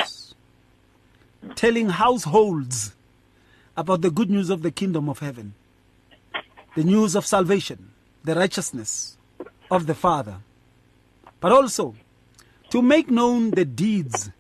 telling 1.55 1.89
households 1.91 2.95
about 3.77 4.01
the 4.03 4.11
good 4.11 4.31
news 4.31 4.51
of 4.51 4.63
the 4.63 4.71
kingdom 4.71 5.09
of 5.09 5.21
heaven 5.21 5.55
the 6.79 6.85
news 6.85 7.17
of 7.17 7.27
salvation, 7.27 7.91
the 8.23 8.37
righteousness 8.37 9.17
of 9.69 9.89
the 9.89 9.95
Father, 9.95 10.37
but 11.41 11.51
also 11.51 11.97
to 12.71 12.81
make 12.81 13.11
known 13.11 13.51
the 13.51 13.65
deeds 13.65 14.31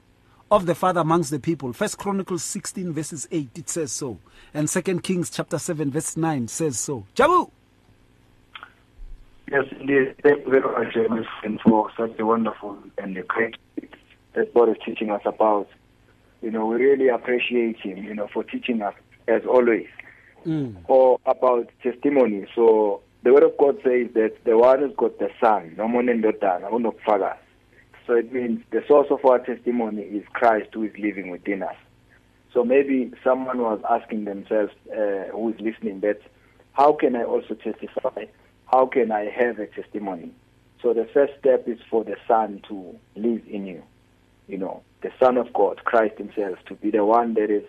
of 0.48 0.66
the 0.66 0.74
Father 0.76 1.00
amongst 1.00 1.32
the 1.32 1.40
people. 1.40 1.72
First 1.72 1.98
Chronicles 1.98 2.44
16 2.44 2.92
verses 2.92 3.26
8 3.32 3.50
it 3.56 3.68
says 3.68 3.90
so, 3.90 4.18
and 4.54 4.70
Second 4.70 5.02
Kings 5.02 5.30
chapter 5.30 5.58
7 5.58 5.90
verse 5.90 6.16
9 6.16 6.46
says 6.46 6.78
so. 6.78 7.04
Jabu. 7.16 7.50
Yes, 9.50 9.64
indeed. 9.80 10.14
Thank 10.22 10.44
you 10.44 10.50
very 10.50 11.08
much, 11.08 11.26
for 11.64 11.90
such 11.96 12.20
a 12.20 12.26
wonderful 12.26 12.78
and 12.98 13.26
great 13.26 13.56
that 14.34 14.54
God 14.54 14.68
is 14.68 14.76
teaching 14.84 15.10
us 15.10 15.22
about. 15.24 15.68
You 16.42 16.50
know, 16.50 16.66
we 16.66 16.76
really 16.76 17.08
appreciate 17.08 17.78
Him, 17.80 17.98
you 18.04 18.14
know, 18.14 18.28
for 18.32 18.44
teaching 18.44 18.82
us 18.82 18.94
as 19.26 19.42
always 19.44 19.86
mm. 20.46 20.76
or 20.88 21.18
about 21.26 21.70
testimony. 21.82 22.46
So 22.54 23.02
the 23.22 23.32
word 23.32 23.42
of 23.42 23.56
God 23.58 23.76
says 23.84 24.08
that 24.14 24.36
the 24.44 24.56
one 24.56 24.80
who's 24.80 24.94
got 24.96 25.18
the 25.18 25.30
son, 25.40 25.74
no 25.76 25.88
more 25.88 26.04
than 26.04 26.20
the 26.20 27.36
So 28.06 28.14
it 28.14 28.32
means 28.32 28.62
the 28.70 28.82
source 28.86 29.08
of 29.10 29.24
our 29.24 29.38
testimony 29.38 30.02
is 30.02 30.24
Christ 30.32 30.70
who 30.72 30.84
is 30.84 30.92
living 30.98 31.30
within 31.30 31.62
us. 31.62 31.76
So 32.54 32.64
maybe 32.64 33.12
someone 33.22 33.58
was 33.58 33.80
asking 33.88 34.24
themselves, 34.24 34.72
uh, 34.90 35.30
who 35.32 35.50
is 35.50 35.60
listening, 35.60 36.00
that 36.00 36.20
how 36.72 36.92
can 36.92 37.16
I 37.16 37.24
also 37.24 37.54
testify? 37.54 38.24
How 38.66 38.86
can 38.86 39.12
I 39.12 39.26
have 39.26 39.58
a 39.58 39.66
testimony? 39.66 40.32
So 40.82 40.94
the 40.94 41.08
first 41.12 41.32
step 41.38 41.68
is 41.68 41.78
for 41.90 42.04
the 42.04 42.16
Son 42.26 42.62
to 42.68 42.96
live 43.16 43.42
in 43.46 43.66
you. 43.66 43.82
You 44.48 44.58
know, 44.58 44.82
the 45.02 45.10
Son 45.20 45.36
of 45.36 45.52
God, 45.52 45.84
Christ 45.84 46.18
Himself, 46.18 46.58
to 46.66 46.74
be 46.74 46.90
the 46.90 47.04
one 47.04 47.34
that 47.34 47.50
is 47.50 47.64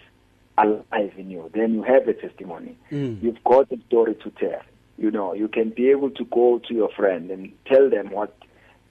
alive 0.58 1.14
in 1.18 1.30
you. 1.30 1.50
Then 1.54 1.74
you 1.74 1.84
have 1.84 2.08
a 2.08 2.14
testimony. 2.14 2.78
Mm. 2.92 3.22
You've 3.22 3.44
got 3.44 3.72
a 3.72 3.78
story 3.88 4.16
to 4.16 4.30
tell. 4.32 4.62
You 4.98 5.12
know, 5.12 5.34
you 5.34 5.48
can 5.48 5.70
be 5.70 5.90
able 5.90 6.10
to 6.12 6.26
go 6.26 6.60
to 6.68 6.74
your 6.74 6.90
friend 6.90 7.30
and 7.32 7.52
tell 7.66 7.90
them 7.90 8.12
what 8.12 8.36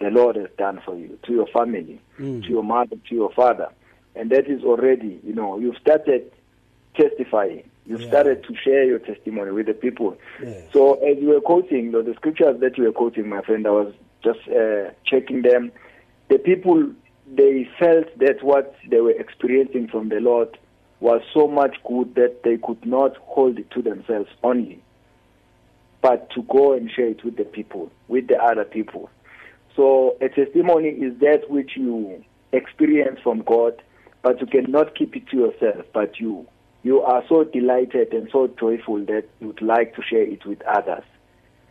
the 0.00 0.10
Lord 0.10 0.36
has 0.36 0.48
done 0.56 0.80
for 0.84 0.96
you, 0.96 1.18
to 1.24 1.32
your 1.32 1.46
family, 1.48 2.00
mm. 2.18 2.42
to 2.42 2.48
your 2.48 2.62
mother, 2.62 2.96
to 3.08 3.14
your 3.14 3.32
father. 3.32 3.70
And 4.14 4.30
that 4.30 4.46
is 4.46 4.62
already, 4.64 5.20
you 5.24 5.34
know, 5.34 5.58
you've 5.58 5.76
started 5.76 6.30
testifying. 6.94 7.68
You've 7.86 8.02
yeah. 8.02 8.08
started 8.08 8.44
to 8.44 8.54
share 8.56 8.84
your 8.84 8.98
testimony 8.98 9.50
with 9.50 9.66
the 9.66 9.74
people. 9.74 10.16
Yes. 10.42 10.64
So 10.72 10.94
as 10.94 11.18
you 11.18 11.28
were 11.28 11.40
quoting, 11.40 11.92
the 11.92 12.14
scriptures 12.16 12.60
that 12.60 12.76
you 12.76 12.84
were 12.84 12.92
quoting, 12.92 13.28
my 13.28 13.42
friend, 13.42 13.66
I 13.66 13.70
was 13.70 13.94
just 14.22 14.40
uh, 14.48 14.90
checking 15.06 15.42
them. 15.42 15.72
The 16.28 16.38
people, 16.38 16.92
they 17.34 17.68
felt 17.78 18.06
that 18.18 18.42
what 18.42 18.74
they 18.88 19.00
were 19.00 19.12
experiencing 19.12 19.88
from 19.88 20.08
the 20.08 20.20
Lord 20.20 20.58
was 21.00 21.22
so 21.32 21.46
much 21.46 21.76
good 21.84 22.14
that 22.14 22.42
they 22.42 22.56
could 22.56 22.84
not 22.84 23.16
hold 23.18 23.58
it 23.58 23.70
to 23.72 23.82
themselves 23.82 24.30
only, 24.42 24.82
but 26.02 26.30
to 26.30 26.42
go 26.42 26.72
and 26.72 26.90
share 26.90 27.08
it 27.08 27.24
with 27.24 27.36
the 27.36 27.44
people, 27.44 27.90
with 28.08 28.26
the 28.28 28.36
other 28.36 28.64
people. 28.64 29.10
So 29.76 30.16
a 30.20 30.28
testimony 30.28 30.88
is 30.88 31.18
that 31.20 31.48
which 31.48 31.76
you 31.76 32.24
experience 32.52 33.20
from 33.22 33.42
God, 33.42 33.80
but 34.22 34.40
you 34.40 34.46
cannot 34.46 34.96
keep 34.96 35.14
it 35.14 35.28
to 35.28 35.36
yourself, 35.36 35.86
but 35.92 36.18
you 36.18 36.46
you 36.82 37.00
are 37.00 37.24
so 37.28 37.44
delighted 37.44 38.12
and 38.12 38.28
so 38.32 38.46
joyful 38.58 39.04
that 39.06 39.24
you 39.40 39.48
would 39.48 39.62
like 39.62 39.94
to 39.96 40.02
share 40.02 40.22
it 40.22 40.46
with 40.46 40.62
others. 40.62 41.02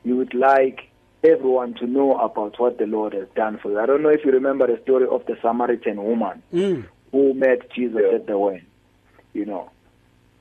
You 0.03 0.17
would 0.17 0.33
like 0.33 0.89
everyone 1.27 1.73
to 1.75 1.85
know 1.85 2.17
about 2.17 2.59
what 2.59 2.77
the 2.77 2.85
Lord 2.85 3.13
has 3.13 3.27
done 3.35 3.59
for 3.61 3.71
you. 3.71 3.79
I 3.79 3.85
don't 3.85 4.03
know 4.03 4.09
if 4.09 4.23
you 4.25 4.31
remember 4.31 4.67
the 4.67 4.81
story 4.83 5.05
of 5.09 5.25
the 5.25 5.37
Samaritan 5.41 6.03
woman 6.03 6.41
mm. 6.53 6.85
who 7.11 7.33
met 7.33 7.71
Jesus 7.71 8.01
yeah. 8.03 8.15
at 8.15 8.27
the 8.27 8.37
well 8.37 8.59
you 9.37 9.45
know. 9.45 9.69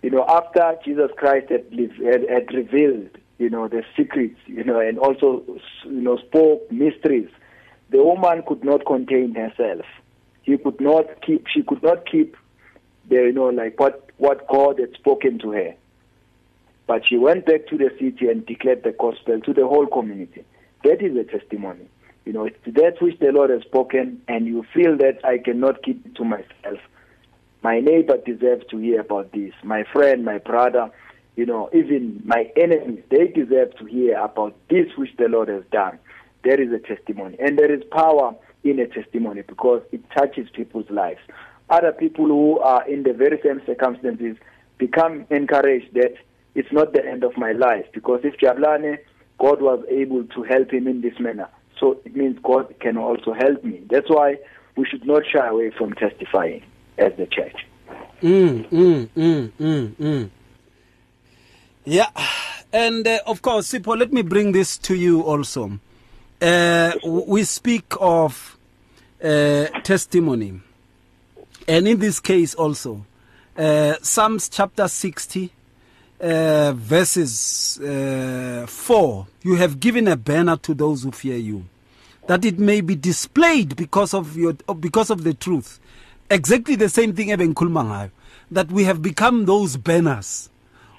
You 0.02 0.10
know, 0.10 0.24
after 0.28 0.76
Jesus 0.84 1.10
Christ 1.16 1.50
had, 1.50 1.66
had, 1.72 2.28
had 2.28 2.54
revealed, 2.54 3.10
you 3.38 3.50
know, 3.50 3.68
the 3.68 3.82
secrets, 3.96 4.38
you 4.46 4.64
know, 4.64 4.80
and 4.80 4.98
also, 4.98 5.44
you 5.84 6.00
know, 6.00 6.16
spoke 6.16 6.70
mysteries, 6.70 7.28
the 7.90 8.02
woman 8.02 8.42
could 8.46 8.64
not 8.64 8.86
contain 8.86 9.34
herself. 9.34 9.84
He 10.42 10.56
could 10.58 10.80
not 10.80 11.22
keep, 11.22 11.46
she 11.52 11.62
could 11.62 11.82
not 11.82 12.06
keep 12.10 12.36
the, 13.08 13.16
you 13.16 13.32
know, 13.32 13.48
like 13.48 13.78
what, 13.78 14.10
what 14.18 14.46
God 14.48 14.78
had 14.78 14.92
spoken 14.94 15.38
to 15.40 15.50
her. 15.50 15.74
But 16.86 17.02
she 17.06 17.16
went 17.16 17.46
back 17.46 17.66
to 17.66 17.76
the 17.76 17.90
city 17.98 18.28
and 18.28 18.46
declared 18.46 18.84
the 18.84 18.92
gospel 18.92 19.40
to 19.40 19.52
the 19.52 19.66
whole 19.66 19.86
community. 19.86 20.44
That 20.86 21.02
is 21.02 21.16
a 21.16 21.24
testimony. 21.24 21.88
You 22.24 22.32
know, 22.32 22.44
it's 22.44 22.56
that 22.64 23.02
which 23.02 23.18
the 23.18 23.32
Lord 23.32 23.50
has 23.50 23.62
spoken, 23.62 24.22
and 24.28 24.46
you 24.46 24.64
feel 24.72 24.96
that 24.98 25.18
I 25.24 25.38
cannot 25.38 25.82
keep 25.82 26.06
it 26.06 26.14
to 26.14 26.24
myself. 26.24 26.78
My 27.62 27.80
neighbor 27.80 28.18
deserves 28.18 28.64
to 28.70 28.78
hear 28.78 29.00
about 29.00 29.32
this. 29.32 29.52
My 29.64 29.82
friend, 29.92 30.24
my 30.24 30.38
brother, 30.38 30.92
you 31.34 31.44
know, 31.44 31.68
even 31.74 32.22
my 32.24 32.52
enemies, 32.56 33.02
they 33.10 33.26
deserve 33.26 33.76
to 33.78 33.84
hear 33.86 34.16
about 34.16 34.54
this 34.70 34.86
which 34.96 35.10
the 35.18 35.26
Lord 35.28 35.48
has 35.48 35.64
done. 35.72 35.98
There 36.44 36.60
is 36.60 36.70
a 36.72 36.78
testimony. 36.78 37.36
And 37.40 37.58
there 37.58 37.74
is 37.74 37.82
power 37.90 38.36
in 38.62 38.78
a 38.78 38.86
testimony 38.86 39.42
because 39.42 39.82
it 39.90 40.08
touches 40.16 40.48
people's 40.50 40.88
lives. 40.88 41.20
Other 41.68 41.90
people 41.90 42.26
who 42.26 42.60
are 42.60 42.88
in 42.88 43.02
the 43.02 43.12
very 43.12 43.40
same 43.42 43.60
circumstances 43.66 44.36
become 44.78 45.26
encouraged 45.30 45.94
that 45.94 46.14
it's 46.54 46.70
not 46.70 46.92
the 46.92 47.04
end 47.04 47.24
of 47.24 47.36
my 47.36 47.50
life 47.50 47.86
because 47.92 48.20
if 48.22 48.36
Jabulani, 48.36 48.98
God 49.38 49.60
was 49.60 49.84
able 49.88 50.24
to 50.24 50.42
help 50.42 50.72
him 50.72 50.86
in 50.86 51.00
this 51.00 51.18
manner. 51.18 51.48
So 51.78 52.00
it 52.04 52.16
means 52.16 52.38
God 52.42 52.74
can 52.80 52.96
also 52.96 53.32
help 53.32 53.62
me. 53.62 53.82
That's 53.90 54.08
why 54.08 54.38
we 54.76 54.86
should 54.86 55.06
not 55.06 55.22
shy 55.26 55.46
away 55.46 55.70
from 55.70 55.92
testifying 55.94 56.62
as 56.98 57.12
the 57.16 57.26
church. 57.26 57.66
Mm, 58.22 58.68
mm, 58.70 59.08
mm, 59.08 59.50
mm, 59.60 59.88
mm. 59.96 60.30
Yeah, 61.84 62.08
and 62.72 63.06
uh, 63.06 63.20
of 63.26 63.42
course, 63.42 63.72
Sipho, 63.72 63.96
let 63.96 64.12
me 64.12 64.22
bring 64.22 64.52
this 64.52 64.78
to 64.78 64.94
you 64.94 65.20
also. 65.20 65.78
Uh, 66.40 66.92
we 67.04 67.44
speak 67.44 67.84
of 68.00 68.58
uh, 69.22 69.66
testimony, 69.84 70.60
and 71.68 71.86
in 71.86 71.98
this 71.98 72.20
case 72.20 72.54
also, 72.54 73.06
uh, 73.56 73.94
Psalms 74.02 74.48
chapter 74.48 74.88
60, 74.88 75.52
uh, 76.20 76.72
verses 76.72 77.78
uh, 77.80 78.66
4 78.66 79.26
you 79.42 79.54
have 79.56 79.78
given 79.80 80.08
a 80.08 80.16
banner 80.16 80.56
to 80.56 80.74
those 80.74 81.02
who 81.02 81.12
fear 81.12 81.36
you 81.36 81.64
that 82.26 82.44
it 82.44 82.58
may 82.58 82.80
be 82.80 82.94
displayed 82.94 83.76
because 83.76 84.12
of 84.14 84.36
your 84.36 84.54
because 84.80 85.10
of 85.10 85.24
the 85.24 85.34
truth. 85.34 85.80
Exactly 86.30 86.74
the 86.74 86.88
same 86.88 87.14
thing 87.14 87.28
ebengikhuluma 87.28 87.84
ngayo 87.84 88.10
that 88.50 88.70
we 88.70 88.84
have 88.84 89.02
become 89.02 89.44
those 89.46 89.76
banners 89.76 90.50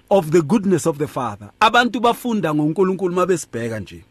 of 0.09 0.31
the 0.31 0.41
goodness 0.41 0.85
of 0.85 0.97
the 0.97 1.07
father. 1.07 1.51
Abantu 1.61 1.99
bafunda 1.99 2.53
ngonkulunkulu 2.53 3.13
mabesibheka 3.13 3.79
nje. 3.79 4.03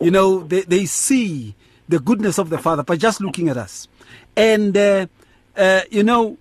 You 0.00 0.10
know 0.10 0.40
they, 0.40 0.62
they 0.62 0.86
see 0.86 1.54
the 1.88 1.98
goodness 1.98 2.38
of 2.38 2.50
the 2.50 2.58
father 2.58 2.82
by 2.82 2.96
just 2.96 3.20
looking 3.20 3.48
at 3.48 3.56
us. 3.56 3.88
And 4.36 4.76
uh, 4.76 5.06
uh, 5.56 5.82
you 5.90 6.02
know 6.02 6.38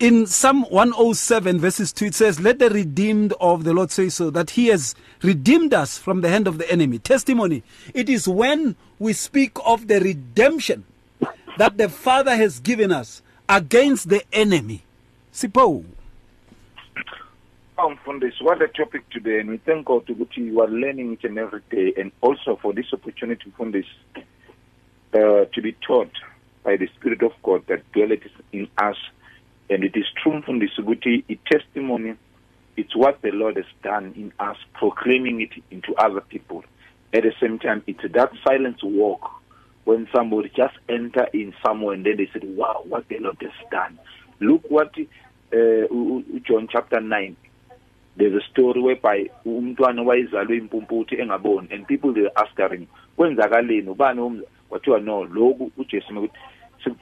in 0.00 0.26
Psalm 0.26 0.62
107 0.70 1.60
verses 1.60 1.92
2 1.92 2.06
it 2.06 2.14
says 2.14 2.40
let 2.40 2.58
the 2.58 2.70
redeemed 2.70 3.32
of 3.40 3.64
the 3.64 3.72
Lord 3.72 3.90
say 3.90 4.08
so 4.08 4.30
that 4.30 4.50
he 4.50 4.66
has 4.68 4.94
redeemed 5.22 5.72
us 5.72 5.98
from 5.98 6.22
the 6.22 6.28
hand 6.28 6.48
of 6.48 6.58
the 6.58 6.70
enemy 6.70 6.98
testimony 6.98 7.62
it 7.94 8.08
is 8.08 8.26
when 8.26 8.76
we 8.98 9.12
speak 9.12 9.52
of 9.64 9.86
the 9.86 10.00
redemption 10.00 10.84
that 11.60 11.76
the 11.76 11.88
Father 11.88 12.36
has 12.36 12.58
given 12.60 12.90
us 12.90 13.22
against 13.48 14.08
the 14.08 14.22
enemy. 14.32 14.82
Sipho. 15.32 15.84
Mfundisi, 17.76 18.42
what 18.42 18.60
a 18.62 18.68
topic 18.68 19.08
today, 19.10 19.40
and 19.40 19.50
we 19.50 19.56
thank 19.58 19.86
God 19.86 20.06
to 20.06 20.28
you 20.34 20.60
are 20.60 20.68
learning 20.68 21.12
each 21.12 21.24
and 21.24 21.38
every 21.38 21.62
day, 21.70 21.94
and 21.98 22.12
also 22.20 22.58
for 22.60 22.72
this 22.72 22.86
opportunity, 22.92 23.50
Mfundisi, 23.50 23.86
uh, 24.16 25.46
to 25.46 25.62
be 25.62 25.72
taught 25.86 26.12
by 26.62 26.76
the 26.76 26.88
Spirit 26.98 27.22
of 27.22 27.32
God 27.42 27.66
that 27.68 27.90
dwelleth 27.92 28.22
in 28.52 28.68
us. 28.78 28.96
And 29.70 29.84
it 29.84 29.96
is 29.96 30.06
true, 30.22 30.32
Mfundisi, 30.32 30.80
ukuthi 30.80 31.24
a 31.28 31.36
testimony 31.48 32.14
it's 32.76 32.96
what 32.96 33.20
the 33.22 33.30
Lord 33.30 33.56
has 33.56 33.66
done 33.82 34.14
in 34.16 34.32
us, 34.40 34.56
proclaiming 34.74 35.40
it 35.40 35.50
into 35.70 35.94
other 35.96 36.20
people. 36.22 36.64
At 37.12 37.24
the 37.24 37.32
same 37.40 37.58
time, 37.58 37.82
it's 37.86 38.00
that 38.12 38.32
silent 38.42 38.82
walk 38.82 39.30
when 39.84 40.08
somebody 40.14 40.50
just 40.56 40.74
enter 40.88 41.26
in 41.32 41.52
somewhere 41.62 41.94
and 41.94 42.06
then 42.06 42.16
they 42.16 42.30
said, 42.32 42.44
wow, 42.56 42.82
what 42.88 43.08
the 43.08 43.18
Lord 43.18 43.36
has 43.40 43.70
done. 43.70 43.98
Look 44.40 44.62
what 44.70 44.94
uh, 45.52 45.86
John 46.46 46.68
chapter 46.70 47.00
9, 47.00 47.36
there's 48.16 48.34
a 48.34 48.46
story 48.50 48.80
whereby 48.80 49.30
umntwana 49.46 50.02
wayezalwe 50.02 50.56
impumputhi 50.56 51.20
engaboni 51.20 51.72
and 51.72 51.86
people 51.86 52.12
they 52.12 52.28
ask 52.36 52.56
him 52.56 52.86
kwenzakaleni 53.16 53.88
ubani 53.88 54.20
umza 54.20 54.46
kwathiwa 54.68 55.00
no 55.00 55.24
lokhu 55.24 55.70
uJesu 55.76 56.18
ukuthi 56.18 56.38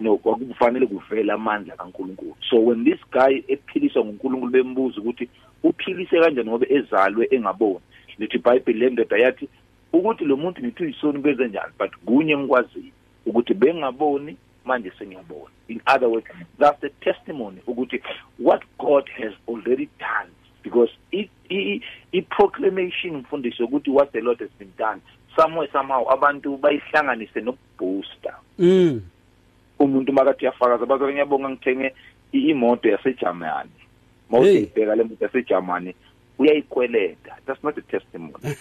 no 0.00 0.16
kwakufanele 0.16 0.86
kuvela 0.86 1.34
amandla 1.34 1.76
kaNkuluNkulu. 1.76 2.36
So 2.50 2.60
when 2.60 2.84
this 2.84 3.00
guy 3.10 3.42
ephiliswa 3.48 4.04
nguNkulunkulu 4.04 4.52
bembuza 4.52 5.00
ukuthi 5.00 5.28
uphilise 5.62 6.20
kanjani 6.20 6.50
ngoba 6.50 6.66
ezalwe 6.68 7.28
engaboni 7.30 7.80
lithi 8.18 8.36
iBhayibheli 8.36 8.78
lendoda 8.78 9.18
yathi 9.18 9.48
ukuthi 9.92 10.24
lo 10.24 10.36
muntu 10.36 10.62
ngithi 10.62 10.82
uyisoni 10.82 11.18
benze 11.18 11.48
njani? 11.48 11.72
But 11.78 11.90
kunye 12.06 12.36
ngikwaziyo 12.36 12.92
ukuthi 13.26 13.54
bengaboni 13.54 14.36
manje 14.64 14.92
sengiyabona. 14.98 15.50
In 15.68 15.80
other 15.86 16.08
words 16.08 16.26
that's 16.58 16.80
the 16.80 16.90
testimony 17.00 17.60
ukuthi 17.66 18.02
what 18.38 18.62
God 18.78 19.08
has 19.08 19.32
already 19.48 19.88
done 19.98 20.30
because 20.62 20.90
it 21.12 21.30
i, 21.50 21.80
i 22.12 22.22
proclamation 22.22 23.16
mfundisi 23.16 23.62
ukuthi 23.62 23.90
what 23.90 24.12
the 24.12 24.20
Lord 24.20 24.40
has 24.40 24.50
been 24.58 24.72
done 24.78 25.00
somewhere 25.36 25.68
somehow 25.72 26.10
abantu 26.10 26.56
bayihlanganise 26.56 27.40
nokubooster. 27.40 28.34
Mm. 28.58 29.00
Umuntu 29.78 30.12
makathi 30.12 30.44
yafakaza 30.44 30.86
bazake 30.86 31.12
ngiyabonga 31.12 31.50
ngithenge 31.50 31.94
imoto 32.32 32.88
yaseJamani 32.88 33.70
mawuthi 34.30 34.58
ibheka 34.58 34.94
le 34.96 35.04
moto 35.04 35.24
yaseJamani 35.24 35.94
uyayikweleta 36.38 37.36
that's 37.46 37.64
not 37.64 37.78
a 37.78 37.82
testimony. 37.82 38.34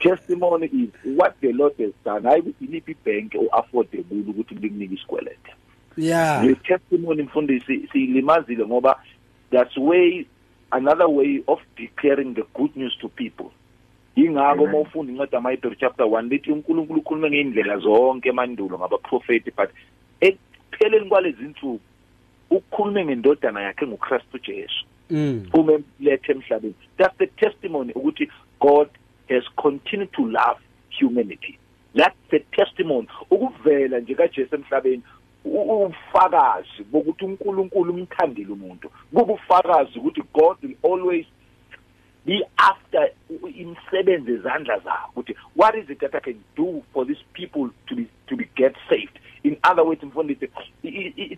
Testimony 0.00 0.66
is 0.66 0.90
what 1.16 1.36
the 1.40 1.52
lord 1.52 1.74
has 1.78 1.92
done. 2.04 2.22
Hayi 2.22 2.40
ukuthi 2.40 2.64
iliphi 2.64 2.90
ibhenki 2.90 3.38
o-affordable 3.38 4.24
ukuthi 4.28 4.54
likunike 4.54 4.94
isikwelete 4.94 5.54
yeah 5.96 6.44
le 6.44 6.54
testimony 6.54 7.22
mfundisi 7.22 7.88
siyilimazile 7.92 8.66
ngoba 8.66 9.02
that's 9.50 9.76
way 9.76 10.26
another 10.70 11.06
way 11.06 11.42
of 11.46 11.60
declaring 11.76 12.34
the 12.34 12.44
good 12.54 12.76
news 12.76 12.98
to 12.98 13.08
people. 13.08 13.50
Ingakho 14.16 14.64
uma 14.64 14.78
ufunda 14.78 15.12
incwadi 15.12 15.34
yamaHebrew 15.34 15.74
chapter 15.74 16.06
1 16.06 16.28
lithi 16.28 16.52
uNkulunkulu 16.52 17.00
ukhulume 17.00 17.30
ngeindlela 17.30 17.78
zonke 17.78 18.28
emandulo 18.28 18.78
ngabaprofeti 18.78 19.50
but 19.50 19.70
ekupheleni 20.20 21.08
kwalezi 21.08 21.42
insuku 21.44 21.80
ukukhulume 22.50 23.04
ngendodana 23.04 23.62
yakhe 23.62 23.86
nguKristu 23.86 24.38
Jesu. 24.38 24.84
Mm. 25.10 25.48
Umemlethe 25.52 26.32
emhlabeni. 26.32 26.74
That's 26.98 27.18
the 27.18 27.26
testimony 27.26 27.92
ukuthi 27.92 28.30
God 28.60 28.88
has 29.28 29.44
continued 29.56 30.12
to 30.12 30.26
love 30.26 30.60
humanity. 31.00 31.58
That's 31.94 32.16
the 32.30 32.40
testimony. 32.56 33.08
Ukuvela 33.30 34.00
nje 34.00 34.14
kaJesu 34.14 34.54
emhlabeni 34.54 35.02
ufakazi 35.44 36.84
bokuthi 36.92 37.24
uNkulunkulu 37.24 37.94
umthandile 37.94 38.52
umuntu. 38.52 38.90
Kuba 39.14 39.32
ufakazi 39.32 39.98
ukuthi 39.98 40.22
God 40.34 40.56
will 40.62 40.76
always 40.82 41.26
be 42.24 42.44
after 42.56 43.10
imisebenzi 43.54 44.32
ezandla 44.32 44.78
zakho 44.78 45.10
ukuthi 45.10 45.36
what 45.56 45.74
is 45.74 45.90
it 45.90 46.00
that 46.00 46.14
I 46.14 46.20
can 46.20 46.44
do 46.56 46.82
for 46.92 47.06
these 47.06 47.22
people 47.32 47.70
to 47.88 47.96
be 47.96 48.08
to 48.28 48.36
be 48.36 48.48
get 48.56 48.74
saved? 48.88 49.18
In 49.44 49.56
other 49.64 49.84
words 49.84 50.02
mfundisi 50.02 50.48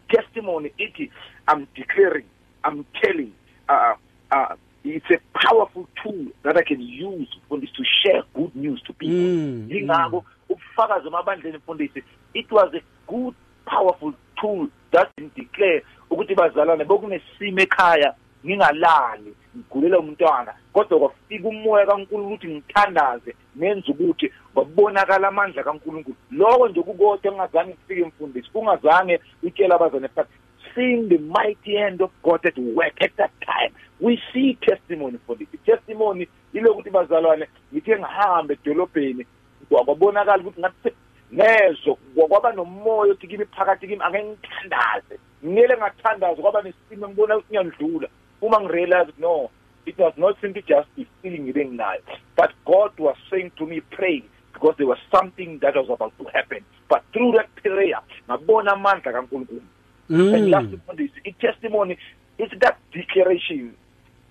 testimony 0.09 0.73
ithi 0.79 1.11
I'm 1.49 1.67
declaring 1.75 2.27
I'm 2.65 2.85
telling 3.03 3.33
uh, 3.69 3.95
uh, 4.31 4.55
it's 4.85 5.11
a 5.11 5.19
powerful 5.39 5.89
tool 6.03 6.27
that 6.43 6.57
I 6.57 6.63
can 6.63 6.81
use 6.81 7.29
mfundisi 7.49 7.73
to 7.75 7.85
share 8.03 8.23
good 8.35 8.55
news 8.55 8.83
to 8.83 8.93
people. 8.93 9.17
Mm, 9.17 9.69
ingakho 9.71 10.25
ubufakazi 10.49 11.09
emabandleni 11.09 11.59
mfundisi 11.59 12.03
it 12.35 12.53
was 12.53 12.75
a 12.75 12.83
good 13.07 13.35
powerful 13.65 14.13
tool 14.41 14.69
that 14.93 15.11
declare 15.37 15.83
ukuthi 16.11 16.35
bazalwane 16.35 16.85
bokunesimo 16.85 17.61
ekhaya 17.61 18.15
ngingalali. 18.45 19.35
Ngigulela 19.57 19.99
umntwana 19.99 20.53
kodwa 20.73 20.99
kwafika 20.99 21.49
umoya 21.49 21.87
kaNkulunkulu 21.87 22.27
ukuthi 22.27 22.49
ngithandaze 22.49 23.35
nenze 23.57 23.91
ukuthi 23.93 24.33
babonakala 24.55 25.29
amandla 25.29 25.63
kaNkulunkulu. 25.63 26.17
Lokho 26.31 26.69
nje 26.69 26.83
kukodwa 26.83 27.33
engazange 27.33 27.73
kufike 27.73 28.05
mfundisi 28.05 28.51
kungazange 28.51 29.21
utshela 29.43 29.75
abazane 29.75 30.09
but 30.17 30.27
seeing 30.75 31.09
the 31.09 31.19
mighty 31.19 31.77
hand 31.77 32.03
of 32.03 32.11
God 32.23 32.47
at 32.47 32.59
work 32.59 33.03
at 33.03 33.17
that 33.17 33.31
time 33.41 33.73
we 34.01 34.21
see 34.33 34.55
testimony 34.61 35.19
for 35.27 35.37
this. 35.37 35.49
Testimony 35.65 36.29
ilokuthi 36.53 36.91
bazalwane 36.91 37.49
ngithe 37.73 37.99
ngihambe 37.99 38.55
edolobheni 38.55 39.27
kwabonakala 39.69 40.43
ukuthi 40.43 40.61
ngathi 40.61 40.91
nezo 41.33 41.99
kwaba 42.15 42.53
nomoya 42.53 43.13
othi 43.13 43.27
kimi 43.27 43.45
phakathi 43.45 43.89
kimi 43.89 44.03
ake 44.03 44.25
ngithandaze 44.25 45.19
ngiyele 45.45 45.77
ngathandaza 45.77 46.43
kwaba 46.43 46.63
nesimo 46.63 47.09
ngibona 47.09 47.37
ukuthi 47.37 47.51
ngiyandlula. 47.51 48.09
Uma 48.45 48.69
realized, 48.69 49.13
no 49.19 49.51
it 49.87 49.99
was 49.99 50.15
not 50.17 50.37
simply 50.41 50.63
just 50.63 50.89
the 50.97 51.07
feeling 51.23 51.45
ngibe 51.45 51.65
nginayo 51.65 52.01
but 52.37 52.51
God 52.65 52.93
was 52.99 53.17
saying 53.31 53.53
to 53.59 53.67
me 53.67 53.81
pray 53.81 54.23
because 54.53 54.75
there 54.79 54.87
was 54.87 54.99
something 55.15 55.59
that 55.59 55.75
was 55.75 55.91
about 55.91 56.17
to 56.19 56.25
happen. 56.33 56.65
But 56.89 57.05
through 57.13 57.33
that 57.33 57.55
prayer 57.57 58.01
my 58.29 58.37
ngabona 58.37 58.73
amandla 58.73 59.13
kaNkulunkulu. 59.13 59.63
Mm. 60.11 60.35
And 60.35 60.51
last 60.51 60.69
mfundisi 60.69 61.21
i 61.27 61.33
testimony 61.33 61.99
is 62.39 62.51
that 62.61 62.79
declaration 62.93 63.75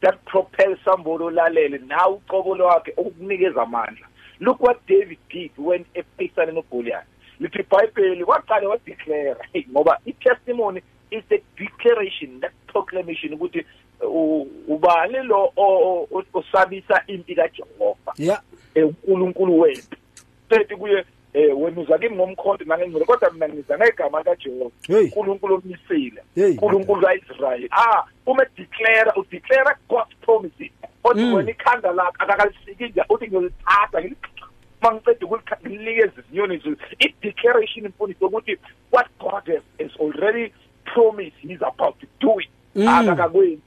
that 0.02 0.24
propels 0.26 0.80
somebody 0.86 1.24
olalele. 1.24 1.80
Nawe 1.88 2.14
uqobo 2.14 2.56
lwakhe 2.56 2.94
ukukunikeza 2.98 3.62
amandla. 3.62 4.08
Look 4.40 4.60
what 4.60 4.86
David 4.88 5.20
did 5.30 5.52
when 5.58 5.86
ephisana 5.94 6.52
noGoliath 6.52 7.06
lithi 7.40 7.60
iBhayibheli 7.60 8.24
waqala 8.24 8.70
wa 8.70 8.78
declare 8.86 9.36
ngoba 9.72 10.00
i 10.06 10.14
testimony 10.14 10.82
is 11.12 11.24
the 11.30 11.42
declaration 11.58 12.40
that 12.40 12.52
proclamation 12.68 13.34
ukuthi 13.34 13.66
ubani 14.68 15.18
lo 15.24 15.54
osabisa 16.34 17.04
impi 17.08 17.36
kaJehova 17.36 18.14
yeah 18.18 18.42
uNkulunkulu 18.76 19.60
wethu 19.60 19.96
sethi 20.50 20.76
kuye 20.76 21.06
eh 21.34 21.58
wena 21.62 21.82
uza 21.82 21.98
kimi 21.98 22.16
ngomkhonto 22.16 22.66
nangengcwele 22.66 23.06
kodwa 23.06 23.32
mina 23.32 23.50
ngiza 23.50 23.78
ngegama 23.78 24.18
likaJehova 24.20 24.72
Hey. 24.88 24.98
uNkulunkulu 25.04 25.56
omnisile 25.56 26.24
Hey. 26.36 26.50
uNkulunkulu 26.52 27.02
kaIsrael 27.02 27.68
ah 27.72 28.04
uma 28.26 28.46
declare 28.58 29.12
u 29.16 29.26
declare 29.32 29.76
God's 29.90 30.16
promises 30.22 30.72
othi 31.04 31.20
Mm. 31.22 31.34
wena 31.34 31.52
ikhanda 31.52 31.92
lakho 31.92 32.24
akakalisiki 32.24 32.84
nje 32.84 33.02
uthi 33.10 33.28
ngiyolithatha 33.28 34.00
ngili 34.02 34.16
mangicede 34.82 35.26
ukulikeza 35.26 36.12
izinyoni 36.28 36.58
zulu 36.58 36.78
i 37.00 37.14
declaration 37.22 37.86
imfundiso 37.86 38.26
ukuthi 38.28 38.58
what 38.92 39.08
God 39.20 39.46
has, 39.48 39.64
has 39.80 40.00
already 40.02 40.54
promised 40.86 41.38
he's 41.42 41.62
about 41.62 42.00
to 42.00 42.08
do 42.20 42.40
it. 42.42 42.50
Akakakwenzi 42.76 43.62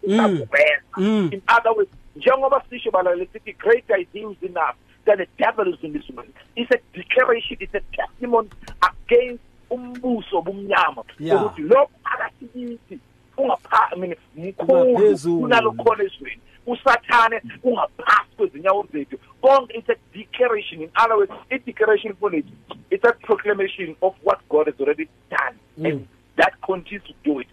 in 1.32 1.42
other 1.48 1.72
words 1.76 1.90
njengoba 2.16 2.62
sisho 2.70 2.90
balale 2.90 3.26
sithi 3.32 3.52
greater 3.52 4.00
is 4.00 4.06
he 4.12 4.20
who's 4.24 4.42
in 4.42 4.56
us 4.56 4.74
than 5.04 5.18
the 5.18 5.26
devil 5.38 5.68
is 5.74 5.78
in 5.82 5.92
this 5.92 6.08
world. 6.10 6.28
It's 6.56 6.70
a 6.70 6.78
declaration 6.98 7.56
it's 7.60 7.74
a 7.74 7.80
testimony 7.96 8.48
against 8.82 9.42
umbuso 9.70 10.42
bumnyama 10.42 11.04
Yeah. 11.18 11.36
ukuthi 11.44 11.62
lokho 11.62 11.90
phakathi 12.04 12.46
kithi 12.54 12.98
ungapha 13.36 13.88
I 13.92 13.96
mean 13.98 14.14
mkhulu 14.36 15.40
kunalokhona 15.40 16.04
ezweni. 16.04 16.40
Usathane 16.66 17.42
ungaphasi 17.62 18.36
kwezinyawo 18.36 18.86
zethu. 18.92 19.18
Konke 19.42 19.74
it's 19.78 19.88
a 19.88 19.96
declaration. 20.14 20.82
In 20.82 20.90
other 20.96 21.16
words 21.16 21.32
i 21.50 21.58
declaration 21.58 22.12
mfowethu 22.12 22.50
it's 22.90 23.04
a 23.04 23.12
proclamation 23.12 23.96
of 24.02 24.14
what 24.24 24.38
God 24.48 24.66
has 24.66 24.80
already 24.80 25.08
done. 25.30 25.56
Mm. 25.78 25.86
and 25.86 26.06
that 26.36 26.52
continues 26.62 27.04
to 27.06 27.14
do 27.24 27.40
it 27.40 27.48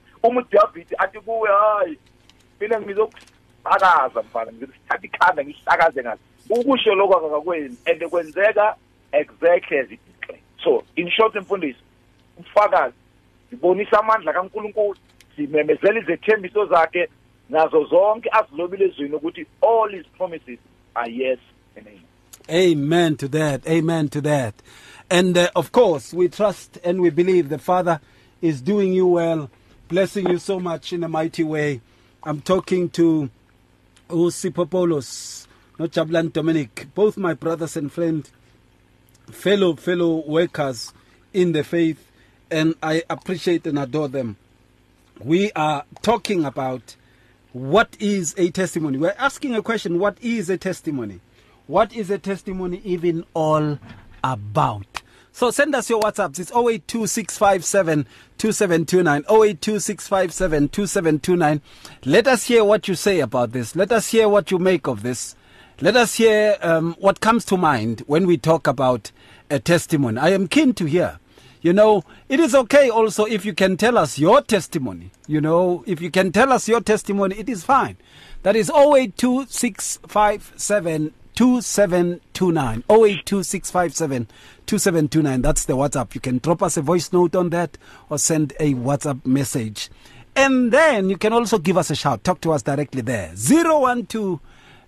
athi 0.98 1.20
kuwe 1.20 1.50
hayi 1.50 1.98
mina 2.60 2.82
ngizokusakaza 2.82 4.22
mfana 4.22 4.52
ngizothatha 4.52 5.06
ikhanda 5.06 6.18
ukusho 6.50 6.96
lokho 6.96 7.44
and 7.86 8.10
kwenzeka 8.10 8.76
exactly 9.12 9.78
as 9.78 9.92
it 9.92 10.00
so 10.64 10.84
in 10.96 11.10
short 11.10 11.36
mfundisi 11.36 11.80
ufakazi 12.38 12.96
sibonisa 13.50 14.00
amandla 14.00 14.34
kaNkuluNkulu 14.34 14.98
simemezela 15.36 16.00
izethembiso 16.00 16.66
zakhe 16.66 17.10
nazo 17.50 17.86
zonke 17.86 18.30
azilobile 18.32 18.94
ukuthi 19.16 19.46
all 19.62 19.92
his 19.92 20.06
promises 20.18 20.60
are 20.96 21.12
yes 21.12 21.40
and 21.78 21.88
amen 21.88 22.04
Amen 22.50 23.16
to 23.18 23.28
that. 23.30 23.66
Amen 23.68 24.10
to 24.10 24.22
that. 24.22 24.54
And 25.10 25.38
uh, 25.38 25.50
of 25.56 25.72
course, 25.72 26.14
we 26.14 26.28
trust 26.28 26.78
and 26.84 27.00
we 27.00 27.10
believe 27.10 27.48
the 27.48 27.58
Father 27.58 28.02
is 28.42 28.62
doing 28.62 28.92
you 28.94 29.08
well, 29.08 29.50
blessing 29.88 30.30
you 30.30 30.39
so 30.39 30.60
much 30.60 30.93
in 30.93 31.04
a 31.04 31.10
mighty 31.10 31.43
way. 31.43 31.82
I'm 32.24 32.41
talking 32.41 32.89
to 32.91 33.30
Usipopolos, 34.10 35.48
not 35.78 35.91
Jabulani 35.91 36.32
Dominic, 36.32 36.88
both 36.96 37.17
my 37.17 37.34
brothers 37.34 37.76
and 37.76 37.91
friends, 37.91 38.32
fellow 39.32 39.76
fellow 39.76 40.24
workers 40.28 40.93
in 41.34 41.52
the 41.52 41.63
faith, 41.63 42.12
and 42.52 42.76
I 42.82 43.04
appreciate 43.10 43.65
and 43.67 43.80
adore 43.80 44.08
them. 44.08 44.38
We 45.19 45.52
are 45.54 45.86
talking 46.02 46.46
about 46.46 46.96
what 47.54 47.96
is 48.00 48.34
a 48.38 48.50
testimony? 48.52 48.98
We're 48.98 49.15
asking 49.17 49.56
a 49.56 49.62
question 49.62 50.00
what 50.00 50.17
is 50.22 50.50
a 50.50 50.58
testimony? 50.58 51.19
What 51.67 51.93
is 51.93 52.10
a 52.10 52.17
testimony 52.17 52.82
even 52.84 53.26
all 53.34 53.80
about? 54.24 54.93
So 55.36 55.50
send 55.50 55.74
us 55.74 55.89
your 55.89 56.00
WhatsApps. 56.00 56.38
It's 56.38 56.52
082657 56.52 58.06
2729. 58.38 59.24
082657 59.24 60.69
2729. 60.69 61.62
Let 62.06 62.28
us 62.28 62.43
hear 62.43 62.63
what 62.63 62.88
you 62.88 62.93
say 62.93 63.19
about 63.19 63.52
this. 63.52 63.76
Let 63.76 63.91
us 63.91 64.10
hear 64.10 64.30
what 64.30 64.52
you 64.52 64.60
make 64.60 64.86
of 64.88 65.02
this. 65.02 65.36
Let 65.82 65.96
us 65.96 66.13
hear 66.15 66.58
um, 66.62 66.96
what 67.00 67.19
comes 67.19 67.46
to 67.46 67.58
mind 67.58 68.04
when 68.06 68.28
we 68.28 68.38
talk 68.38 68.67
about 68.67 69.12
a 69.50 69.58
testimony. 69.60 70.19
I 70.19 70.30
am 70.30 70.48
keen 70.48 70.76
to 70.76 70.86
hear. 70.86 71.17
You 71.63 71.74
know, 71.74 72.04
it 72.30 72.39
is 72.39 72.54
okay 72.54 72.91
also 72.91 73.26
if 73.26 73.43
you 73.43 73.56
can 73.56 73.76
tell 73.76 73.98
us 73.98 74.19
your 74.19 74.43
testimony. 74.43 75.10
You 75.26 75.41
know, 75.41 75.84
if 75.88 76.00
you 76.00 76.12
can 76.12 76.32
tell 76.32 76.54
us 76.54 76.67
your 76.67 76.82
testimony, 76.82 77.39
it 77.39 77.50
is 77.50 77.63
fine. 77.63 77.98
That 78.43 78.56
is 78.56 78.69
082657 78.69 81.12
2729 81.36 82.84
082657 82.89 84.28
2729 84.65 85.41
that's 85.41 85.65
the 85.65 85.74
whatsapp. 85.74 86.13
You 86.15 86.22
can 86.22 86.38
drop 86.39 86.63
us 86.63 86.78
a 86.78 86.82
voice 86.82 87.12
note 87.12 87.36
on 87.36 87.50
that 87.50 87.78
or 88.10 88.17
send 88.17 88.54
a 88.60 88.74
whatsapp 88.76 89.26
message. 89.26 89.89
And 90.36 90.72
then 90.72 91.10
you 91.10 91.17
can 91.17 91.34
also 91.34 91.60
give 91.60 91.78
us 91.78 91.89
a 91.91 91.96
shout. 91.96 92.24
Talk 92.24 92.41
to 92.41 92.54
us 92.54 92.63
directly 92.63 93.02
there. 93.02 93.32
012 93.36 94.39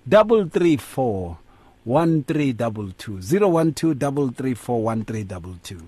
334 0.09 1.37
1322 1.83 3.21
012 3.21 4.35
334 4.35 4.81
1322 4.81 5.81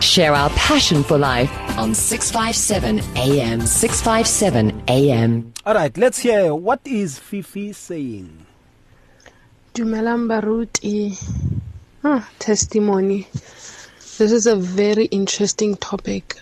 Share 0.00 0.32
our 0.34 0.50
passion 0.50 1.02
for 1.02 1.18
life 1.18 1.50
on 1.78 1.92
657 1.94 3.00
AM. 3.16 3.60
657 3.62 4.82
AM. 4.88 5.52
all 5.66 5.74
right 5.74 5.96
let's 5.96 6.18
hear 6.20 6.54
what 6.54 6.80
is 6.84 7.18
fifi 7.18 7.72
saying 7.72 8.46
Dumelang 9.78 10.26
baruti. 10.26 11.14
Ah, 12.02 12.28
testimony. 12.40 13.28
This 14.18 14.32
is 14.32 14.48
a 14.48 14.56
very 14.56 15.04
interesting 15.04 15.76
topic. 15.76 16.34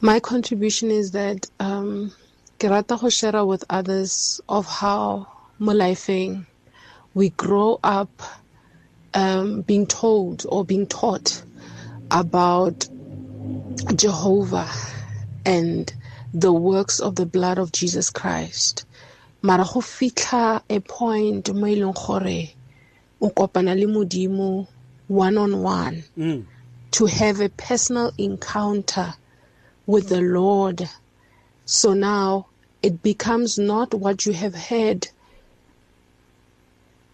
My 0.00 0.18
contribution 0.20 0.90
is 0.90 1.10
that 1.10 1.44
um 1.60 2.14
ke 2.58 3.12
share 3.12 3.44
with 3.44 3.64
others 3.68 4.40
of 4.48 4.64
how 4.64 5.26
mo 5.58 5.74
we 7.12 7.28
grow 7.36 7.78
up 7.84 8.22
um 9.12 9.60
being 9.60 9.86
told 9.86 10.46
or 10.48 10.64
being 10.64 10.86
taught 10.86 11.44
about 12.10 12.88
Jehovah 13.94 14.70
and 15.44 15.92
the 16.32 16.50
works 16.50 16.98
of 16.98 17.16
the 17.16 17.26
blood 17.26 17.58
of 17.58 17.72
Jesus 17.72 18.08
Christ. 18.08 18.85
Mara 19.46 19.64
go 19.64 19.80
fitlha 19.80 20.44
a 20.76 20.78
point 20.80 21.44
mo 21.58 21.66
e 21.66 21.76
leng 21.80 21.94
gore 21.94 22.40
o 23.20 23.28
kopana 23.30 23.72
le 23.80 23.86
modimo 23.86 24.66
one 25.08 25.38
on 25.38 25.62
one 25.62 26.02
mm. 26.18 26.44
to 26.90 27.06
have 27.06 27.38
a 27.40 27.48
personal 27.50 28.12
encounter 28.18 29.14
with 29.86 30.08
the 30.08 30.20
lord 30.20 30.88
so 31.64 31.94
now 31.94 32.46
it 32.82 33.02
becomes 33.02 33.56
not 33.56 33.94
what 33.94 34.26
you 34.26 34.32
have 34.32 34.54
heard 34.54 35.08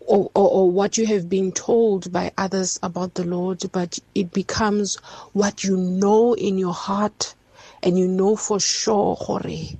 or, 0.01 0.31
or, 0.35 0.49
or 0.57 0.71
what 0.71 0.97
you 0.97 1.07
have 1.07 1.29
been 1.29 1.53
told 1.53 2.11
by 2.11 2.33
others 2.39 2.79
about 2.83 3.13
the 3.15 3.25
lord 3.25 3.63
but 3.73 3.99
it 4.15 4.33
becomes 4.33 4.97
what 5.35 5.65
you 5.65 5.77
know 5.77 6.33
in 6.35 6.57
your 6.57 6.75
heart 6.75 7.35
and 7.83 7.99
you 7.99 8.09
know 8.09 8.37
for 8.37 8.59
sure 8.59 9.17
gore 9.27 9.77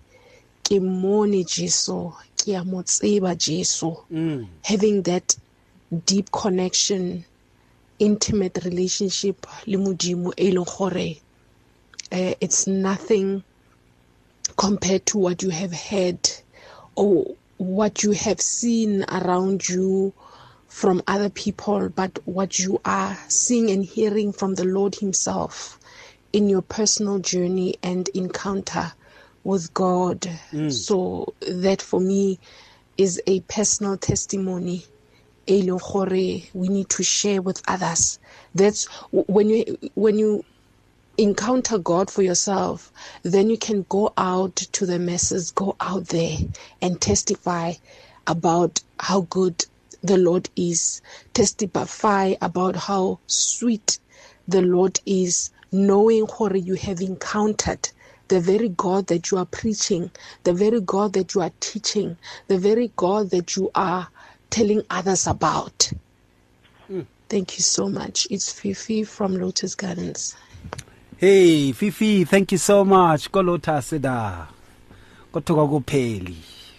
ke 0.65 0.79
mone 0.81 1.45
jesu 1.45 2.13
ke 2.43 2.55
a 2.61 2.65
mo 2.65 2.83
tseba 2.83 3.35
jesu 3.39 3.91
Mm. 4.11 4.47
having 4.65 5.03
that 5.03 5.37
deep 6.07 6.31
connection 6.33 7.25
intimate 7.99 8.59
relationship 8.65 9.47
le 9.67 9.79
modimo 9.79 10.33
e 10.37 10.51
leng 10.51 10.67
gore 10.67 11.21
uh, 12.13 12.35
it's 12.41 12.67
nothing 12.67 13.43
compared 14.57 15.05
to 15.07 15.19
what 15.19 15.43
you 15.43 15.51
have 15.51 15.73
heard 15.73 16.19
or 16.97 17.37
what 17.59 18.03
you 18.03 18.11
have 18.13 18.41
seen 18.41 19.05
around 19.09 19.69
you 19.69 20.13
from 20.69 21.03
other 21.07 21.29
people 21.31 21.89
but 21.91 22.19
what 22.25 22.59
you 22.59 22.81
are 22.85 23.17
seeing 23.29 23.71
and 23.71 23.85
hearing 23.85 24.33
from 24.33 24.55
the 24.57 24.65
lord 24.65 24.95
himself 24.97 25.79
in 26.33 26.49
your 26.49 26.63
personal 26.63 27.19
journey 27.19 27.77
and 27.83 28.09
encounter 28.15 28.93
with 29.45 29.73
god. 29.75 30.21
Mm. 30.53 30.71
So 30.73 31.35
that 31.43 31.83
for 31.83 32.01
me 32.01 32.41
is 32.99 33.23
a 33.27 33.41
personal 33.43 33.99
testimony. 33.99 34.85
We 36.55 36.69
need 36.69 36.91
to 36.91 37.05
share 37.05 37.43
with 37.43 37.63
others. 37.69 38.19
That's 38.55 38.87
when 39.13 39.51
you 39.51 39.79
when 39.95 40.19
you 40.19 40.45
encounter 41.19 41.79
God 41.79 42.11
for 42.11 42.23
yourself, 42.23 42.93
then 43.25 43.51
you 43.51 43.59
can 43.59 43.87
go 43.89 44.13
out 44.19 44.57
to 44.57 44.87
the 44.87 44.99
masses, 44.99 45.53
go 45.53 45.77
out 45.81 46.09
there 46.09 46.39
and 46.83 47.01
testify 47.01 47.75
about 48.27 48.81
how 49.01 49.23
good 49.23 49.65
the 50.03 50.19
Lord 50.19 50.51
is, 50.57 51.03
testify 51.35 52.35
about 52.43 52.77
how 52.77 53.21
sweet 53.27 53.99
the 54.49 54.63
Lord 54.63 55.01
is, 55.07 55.51
knowing 55.73 56.25
what 56.39 56.61
you 56.63 56.75
have 56.77 57.01
encountered. 57.01 57.89
The 58.33 58.41
very 58.41 58.71
God 58.71 59.09
that 59.09 59.31
you 59.31 59.37
are 59.37 59.45
preaching, 59.45 60.11
the 60.45 60.55
very 60.55 60.81
God 60.81 61.13
that 61.13 61.35
you 61.35 61.43
are 61.43 61.51
teaching, 61.61 62.17
the 62.49 62.57
very 62.57 62.91
God 62.97 63.29
that 63.29 63.57
you 63.57 63.71
are 63.75 64.09
telling 64.49 64.81
others 64.89 65.27
about. 65.27 65.93
Hmm. 66.87 67.03
Thank 67.29 67.59
you 67.59 67.63
so 67.63 67.91
much. 67.91 68.27
It's 68.31 68.51
Fifi 68.51 69.05
from 69.05 69.37
Lotus 69.37 69.75
Gardens. 69.75 70.35
Hey 71.19 71.73
Fifi 71.73 72.25
thank 72.25 72.53
you 72.53 72.57
so 72.57 72.87
much. 72.87 73.31
Da 73.31 74.47
kothoka 75.31 75.69
kupheli 75.69 76.37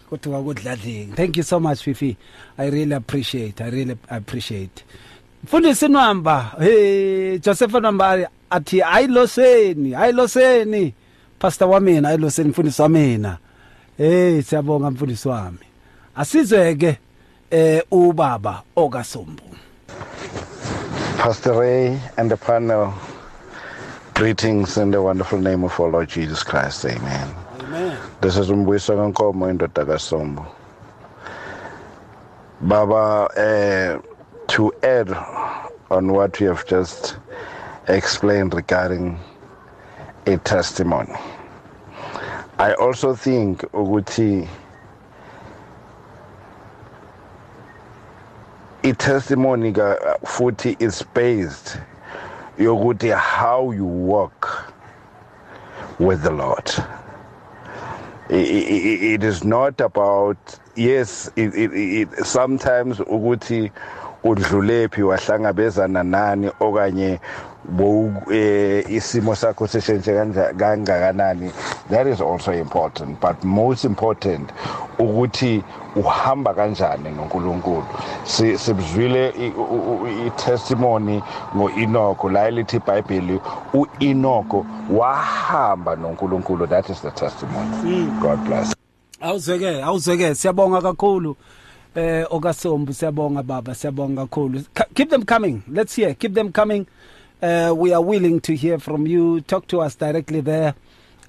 kothoka 0.09 0.41
kudladleni 0.41 1.13
thank 1.15 1.37
you 1.37 1.43
so 1.43 1.59
much 1.59 1.83
Fifi. 1.83 2.17
I 2.57 2.65
really 2.65 2.93
appreciate 2.93 3.61
I 3.61 3.69
really 3.69 3.95
appreciate. 4.09 4.83
Mfundisi 5.45 5.87
Nwamba 5.87 6.55
hey 6.59 7.37
Joseph 7.37 7.71
Nwamba 7.73 8.27
athi 8.49 8.81
ayiloseni 8.81 9.95
ayiloseni 9.95 10.93
pastor 11.43 11.67
wamina 11.67 12.09
ayiloseni 12.09 12.49
mfundisi 12.49 12.81
wamina 12.81 13.37
hey 13.97 14.41
siyabonga 14.41 14.91
mfundisi 14.91 15.29
wami 15.29 15.57
asizweke 16.15 16.97
eh 17.51 17.83
ubaba 17.91 18.61
okasombu 18.75 19.43
Pastor 21.17 21.59
Ray 21.59 21.99
and 22.17 22.29
the 22.31 22.37
panel, 22.37 22.93
greetings 24.13 24.77
in 24.77 24.91
the 24.91 25.01
wonderful 25.01 25.39
name 25.39 25.63
of 25.63 25.79
our 25.79 25.89
Lord 25.89 26.09
Jesus 26.09 26.43
Christ. 26.43 26.85
Amen. 26.85 27.29
amen 27.59 27.97
This 28.21 28.37
is 28.37 28.49
Umbuisa 28.49 28.93
Nkomo 28.95 29.49
indoda 29.49 29.85
kaSombo. 29.85 30.45
Baba, 32.61 33.29
uh, 33.37 34.01
to 34.47 34.73
add 34.83 35.09
on 35.91 36.11
what 36.11 36.39
you 36.41 36.47
have 36.47 36.65
just 36.65 37.15
explained 37.87 38.53
regarding 38.53 39.17
a 40.25 40.37
testimony, 40.37 41.13
I 42.59 42.73
also 42.75 43.15
think 43.15 43.61
ukuthi 43.73 44.47
i-testimony 48.83 49.73
ka 49.73 49.95
futhi 50.25 50.75
is 50.81 51.03
based 51.13 51.77
yokuthi 52.57 53.17
how 53.17 53.71
you 53.71 53.85
walk 53.85 54.71
with 55.99 56.23
the 56.23 56.31
Lord. 56.31 56.69
I- 58.29 58.35
I- 58.35 58.37
I- 58.37 59.13
it 59.15 59.23
is 59.23 59.43
not 59.43 59.81
about 59.81 60.37
yes 60.75 61.29
it, 61.35 61.53
it, 61.55 61.71
it, 61.73 62.25
sometimes 62.25 62.99
ukuthi 62.99 63.71
udlulephi 64.23 65.01
wahlangabezana 65.03 66.03
nani 66.03 66.49
okanye 66.59 67.19
bowu- 67.19 67.19
eh, 67.19 67.19
isimo 68.89 69.35
sakho 69.35 69.65
kanja- 69.65 70.53
kangakanani? 70.53 71.51
That 71.89 72.07
is 72.07 72.21
also 72.21 72.51
important 72.51 73.19
but 73.21 73.43
most 73.43 73.85
important 73.85 74.49
ukuthi 74.99 75.63
uhamba 75.95 76.53
kanjani 76.53 77.09
noNkulunkulu. 77.11 77.85
Si- 78.25 78.57
sibizwile 78.57 79.29
i- 79.29 79.53
u- 79.57 80.01
u- 80.03 80.07
i-testimony 80.27 81.21
ngo-Enoch 81.55 82.23
la 82.31 82.47
elithi 82.47 82.77
iBhayibheli 82.77 83.39
u-Enoch 83.73 84.65
wahamba 84.89 85.95
noNkulunkulu. 85.95 86.67
That 86.67 86.89
is 86.89 87.01
the 87.01 87.11
testimony. 87.11 88.05
God 88.21 88.39
bless. 88.45 88.75
Awuzweke 89.21 89.83
awuzweke 89.83 90.35
siyabonga 90.35 90.81
kakhulu 90.81 91.35
eh 91.95 92.25
okasombu. 92.29 92.93
Siyabonga 92.93 93.43
baba. 93.43 93.75
Siyabonga 93.75 94.21
kakhulu. 94.21 94.61
Ka- 94.73 94.87
keep 94.93 95.09
them 95.09 95.23
coming. 95.23 95.61
Let's 95.71 95.95
hear. 95.95 96.13
Keep 96.15 96.33
them 96.33 96.51
coming. 96.51 96.85
Uh, 97.43 97.73
we 97.75 97.93
are 97.93 98.01
willing 98.01 98.39
to 98.41 98.55
hear 98.55 98.79
from 98.79 99.05
you. 99.05 99.41
Talk 99.41 99.67
to 99.67 99.81
us 99.81 99.95
directly 99.95 100.41
there. 100.41 100.73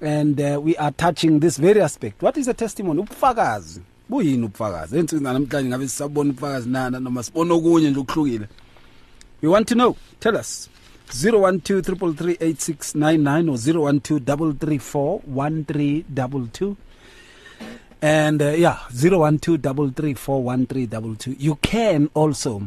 And 0.01 0.39
uh, 0.41 0.59
we 0.61 0.75
are 0.77 0.91
touching 0.91 1.39
this 1.39 1.57
very 1.57 1.81
aspect. 1.81 2.21
What 2.21 2.37
is 2.37 2.47
a 2.47 2.53
testimony? 2.53 3.01
Ubufakazi. 3.03 3.81
Buyini 4.09 4.45
ubufakazi? 4.45 4.97
Ensukwini 4.97 5.23
namhlanje 5.23 5.69
ngabe 5.69 5.87
sisabona 5.87 6.29
ubufakazi? 6.29 6.69
Nana 6.69 6.99
noma 6.99 7.23
sibona 7.23 7.53
okunye 7.53 7.89
nje 7.91 7.99
okuhlukile? 7.99 8.47
We 9.41 9.49
want 9.49 9.67
to 9.67 9.75
know. 9.75 9.95
Tell 10.19 10.35
us. 10.37 10.69
0123338699 11.09 13.49
or 13.49 13.57
0123341322 15.35 16.75
and 18.01 18.41
uh, 18.41 18.47
yeah 18.57 18.79
0123341322 18.91 21.35
you 21.39 21.55
can 21.61 22.09
also 22.15 22.61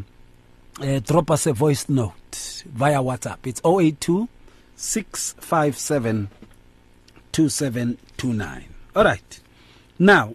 uh, 0.80 1.00
drop 1.00 1.30
us 1.30 1.46
a 1.46 1.52
voice 1.52 1.88
note 1.88 2.62
via 2.66 2.98
whatsapp 2.98 3.38
it's 3.44 3.60
082 3.64 4.28
657 4.76 6.28
2729 7.32 8.64
all 8.94 9.04
right 9.04 9.40
now 9.98 10.34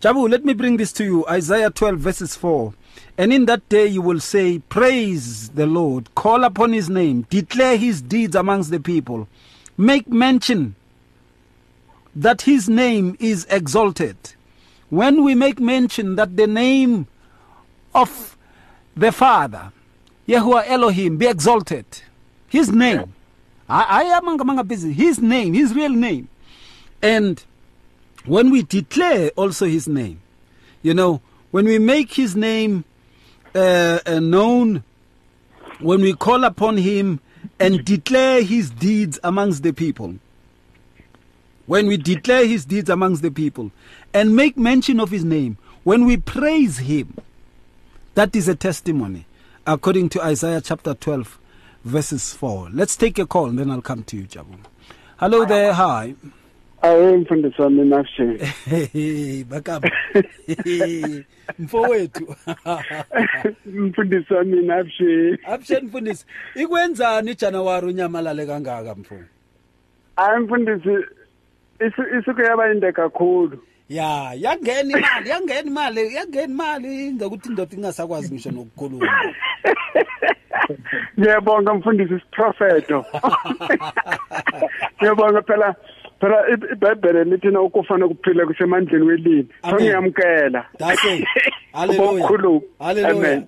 Jabu, 0.00 0.30
let 0.30 0.44
me 0.44 0.52
bring 0.52 0.76
this 0.76 0.92
to 0.92 1.04
you. 1.04 1.26
Isaiah 1.26 1.70
12, 1.70 1.98
verses 1.98 2.36
4. 2.36 2.72
And 3.16 3.32
in 3.32 3.46
that 3.46 3.68
day 3.68 3.86
you 3.86 4.00
will 4.00 4.20
say, 4.20 4.60
Praise 4.60 5.48
the 5.48 5.66
Lord, 5.66 6.14
call 6.14 6.44
upon 6.44 6.72
his 6.72 6.88
name, 6.88 7.26
declare 7.30 7.76
his 7.76 8.00
deeds 8.00 8.36
amongst 8.36 8.70
the 8.70 8.78
people, 8.78 9.26
make 9.76 10.06
mention 10.06 10.76
that 12.14 12.42
his 12.42 12.68
name 12.68 13.16
is 13.18 13.44
exalted. 13.50 14.16
When 14.88 15.24
we 15.24 15.34
make 15.34 15.58
mention 15.58 16.14
that 16.14 16.36
the 16.36 16.46
name 16.46 17.08
of 17.92 18.37
the 18.98 19.12
Father, 19.12 19.72
Yahuwah 20.26 20.66
Elohim, 20.66 21.16
be 21.16 21.26
exalted, 21.26 21.86
his 22.48 22.70
name, 22.70 23.14
I, 23.68 23.82
I 23.82 24.02
am 24.16 24.40
among 24.40 24.66
busy, 24.66 24.92
his 24.92 25.20
name, 25.20 25.54
his 25.54 25.74
real 25.74 25.90
name, 25.90 26.28
and 27.00 27.42
when 28.24 28.50
we 28.50 28.62
declare 28.62 29.30
also 29.36 29.66
his 29.66 29.86
name, 29.86 30.20
you 30.82 30.94
know, 30.94 31.20
when 31.50 31.64
we 31.64 31.78
make 31.78 32.12
his 32.12 32.34
name 32.36 32.84
uh, 33.54 34.00
uh, 34.04 34.20
known, 34.20 34.82
when 35.80 36.00
we 36.00 36.12
call 36.12 36.44
upon 36.44 36.76
him 36.76 37.20
and 37.60 37.84
declare 37.84 38.42
his 38.42 38.70
deeds 38.70 39.18
amongst 39.22 39.62
the 39.62 39.72
people, 39.72 40.16
when 41.66 41.86
we 41.86 41.96
declare 41.96 42.46
his 42.46 42.64
deeds 42.64 42.90
amongst 42.90 43.22
the 43.22 43.30
people 43.30 43.70
and 44.12 44.34
make 44.34 44.56
mention 44.56 44.98
of 45.00 45.10
his 45.10 45.24
name, 45.24 45.56
when 45.84 46.04
we 46.04 46.16
praise 46.16 46.78
him, 46.78 47.14
that 48.18 48.34
is 48.34 48.48
a 48.48 48.54
testimony, 48.56 49.24
according 49.64 50.08
to 50.08 50.20
Isaiah 50.20 50.60
chapter 50.60 50.92
12, 50.94 51.38
verses 51.84 52.32
4. 52.34 52.70
Let's 52.72 52.96
take 52.96 53.16
a 53.20 53.26
call 53.26 53.46
and 53.46 53.58
then 53.60 53.70
I'll 53.70 53.80
come 53.80 54.02
to 54.04 54.16
you, 54.16 54.24
Jabu. 54.24 54.58
Hello 55.20 55.44
there, 55.44 55.72
hi. 55.72 56.14
awe 56.82 57.16
mfundisi 57.16 57.62
wami 57.62 57.84
nafshe 57.84 58.38
Hey, 58.64 59.44
bakaba. 59.44 59.90
Mfowethu. 61.58 62.36
mfundisi 63.66 64.34
wami 64.34 64.62
nafshe 64.62 65.38
Abshen 65.46 65.84
mfundisi. 65.86 66.24
Ikwenzani 66.54 67.30
iJanuary 67.30 67.86
unyamalale 67.86 68.46
kangaka 68.46 68.94
mfo? 68.94 69.14
hayi 70.16 70.40
mfundisi 70.44 70.88
isu- 71.80 72.18
isuku 72.20 72.40
yaba 72.40 72.72
inde 72.72 72.92
kakhulu 72.92 73.58
Ya, 73.88 74.32
yangena 74.36 74.98
imali, 74.98 75.30
yangena 75.30 75.70
imali, 75.70 76.14
yangena 76.14 76.44
imali 76.44 77.12
ngokuthi 77.12 77.48
indoda 77.48 77.76
ingasakwazi 77.76 78.34
ngisho 78.34 78.50
nokukhuluma. 78.50 79.06
ngiyabonga 81.18 81.74
mfundisi 81.74 82.14
isiprofeto 82.14 83.04
ngiyabonga 84.96 85.42
phela 85.42 85.74
phela 86.20 86.48
ibhayibhele 86.72 87.24
lithi 87.24 87.46
na 87.48 87.60
ukufa 87.60 87.96
nokuphila 87.96 88.46
kusemandleni 88.46 89.04
welini 89.06 89.46
so. 89.62 89.68
Hallelujah. 91.72 92.26
Amen. 93.10 93.46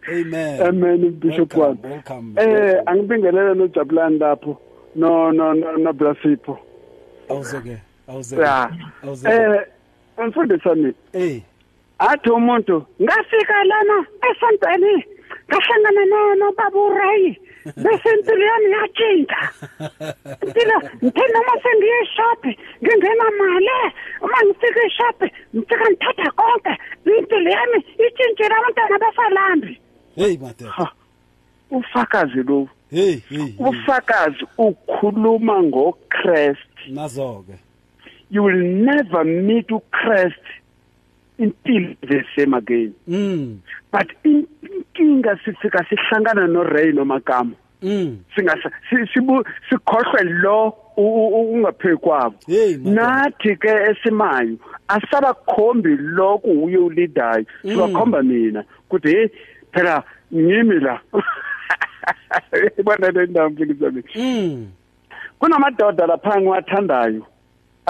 Amen. 0.63 1.11
bishop 1.11 1.57
wami 1.57 1.79
eh 2.37 2.83
angibingelele 2.87 3.55
nojabulani 3.55 4.19
lapho 4.19 4.61
no 4.97 5.33
no 5.33 5.55
no 5.55 5.77
Awuzoke. 7.29 7.77
Awuzoke. 8.09 8.43
ya 8.43 8.71
Awuzoke. 9.03 9.35
eh 9.35 9.61
mfundisi 10.27 10.69
wami 10.69 10.95
Eh. 11.13 11.43
athi 11.99 12.31
umuntu 12.31 12.87
ngafika 13.03 13.65
lana 13.65 14.07
esontweni 14.31 15.05
ngahlangana 15.49 16.05
no- 16.07 16.35
nobaba 16.35 16.81
urayi 16.81 17.39
bese 17.77 18.09
impilo 18.15 18.45
yami 18.51 18.71
yatshintsha 18.77 19.41
impilo 20.47 20.77
ngithe 21.05 21.25
noma 21.33 21.55
sengiye 21.63 21.97
eshophi 22.03 22.53
ngingena 22.83 23.25
mali 23.39 23.77
uma 24.21 24.39
ngifika 24.47 24.81
eshophi 24.87 25.27
ngifika 25.57 25.85
ngithatha 25.91 26.31
konke 26.31 26.73
impilo 27.19 27.51
yami 27.51 27.79
itshintshile 28.07 28.55
abantwana 28.55 28.99
basalambi 28.99 29.81
Hey 30.17 30.37
madam. 30.39 30.69
Ha, 30.69 30.93
ufakazi 31.71 32.43
lo 32.43 32.69
Hey, 32.91 33.17
hey. 33.29 33.39
hey. 33.39 33.55
ufakazi 33.59 34.45
ukhuluma 34.59 35.63
ngochrist 35.63 36.89
Nazoke. 36.89 37.55
You 38.31 38.43
will 38.43 38.63
never 38.85 39.25
meet 39.25 39.69
uChrist 39.69 40.45
until 41.39 41.95
the 42.09 42.23
same 42.37 42.55
again 42.55 42.93
Mm. 43.09 43.59
but 43.93 44.07
in- 44.25 44.47
inkinga 44.63 45.39
sifika 45.45 45.85
sihlangana 45.89 46.47
noRay 46.47 46.93
nomagama 46.93 47.53
Mm. 47.83 48.19
singasa 48.37 48.71
si- 48.91 49.07
sibu 49.15 49.45
sikhohlwe 49.71 50.23
lo 50.43 50.69
u- 50.97 51.29
u- 51.29 51.53
ungaphe 51.53 51.97
kwabo 51.97 52.37
nathi 52.85 53.57
ke 53.57 53.69
esimayo 53.91 54.57
asabakhombi 54.89 55.97
lokhu 55.97 56.65
uye 56.65 56.77
ulidayo 56.79 57.45
Mm. 57.65 57.71
sibakhomba 57.71 58.23
mina 58.23 58.65
kuthi 58.89 59.09
hey 59.09 59.29
phela 59.73 60.03
ngimi 60.35 60.81
la 60.81 61.01
ibona 62.79 63.11
le 63.11 63.29
wami 63.81 64.03
Mm. 64.15 64.67
kunamadoda 65.39 66.07
lapha 66.07 66.41
ngiwathandayo 66.41 67.27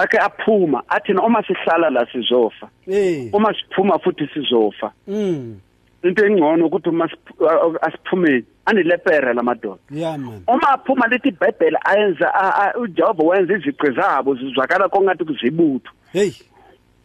ake 0.01 0.17
aphuma 0.17 0.83
athi 0.89 1.13
uma 1.13 1.43
sihlala 1.43 1.89
la 1.89 2.05
sizofa 2.11 2.69
Hey. 2.85 3.29
uma 3.33 3.53
siphuma 3.53 3.99
futhi 3.99 4.27
sizofa 4.33 4.91
Mm. 5.07 5.55
into 6.03 6.25
engcono 6.25 6.65
ukuthi 6.65 6.89
uma 6.89 7.05
siph- 7.05 7.45
a- 7.49 7.61
a- 7.65 7.87
asiphumeni 7.87 8.43
anilepere 8.65 9.33
lamadoda 9.33 9.79
Yeah 9.91 10.17
man. 10.17 10.41
uma 10.47 10.69
aphuma 10.73 11.07
lithi 11.07 11.27
ibhayibheli 11.29 11.77
ayenza 11.85 12.33
a- 12.33 12.55
a- 12.73 12.77
uJehova 12.79 13.23
wenza 13.23 13.53
iziqi 13.57 13.91
zabo 13.95 14.35
zizwakala 14.35 14.89
kongathi 14.89 15.25
kuzibutho 15.25 15.91
Hey. 16.13 16.31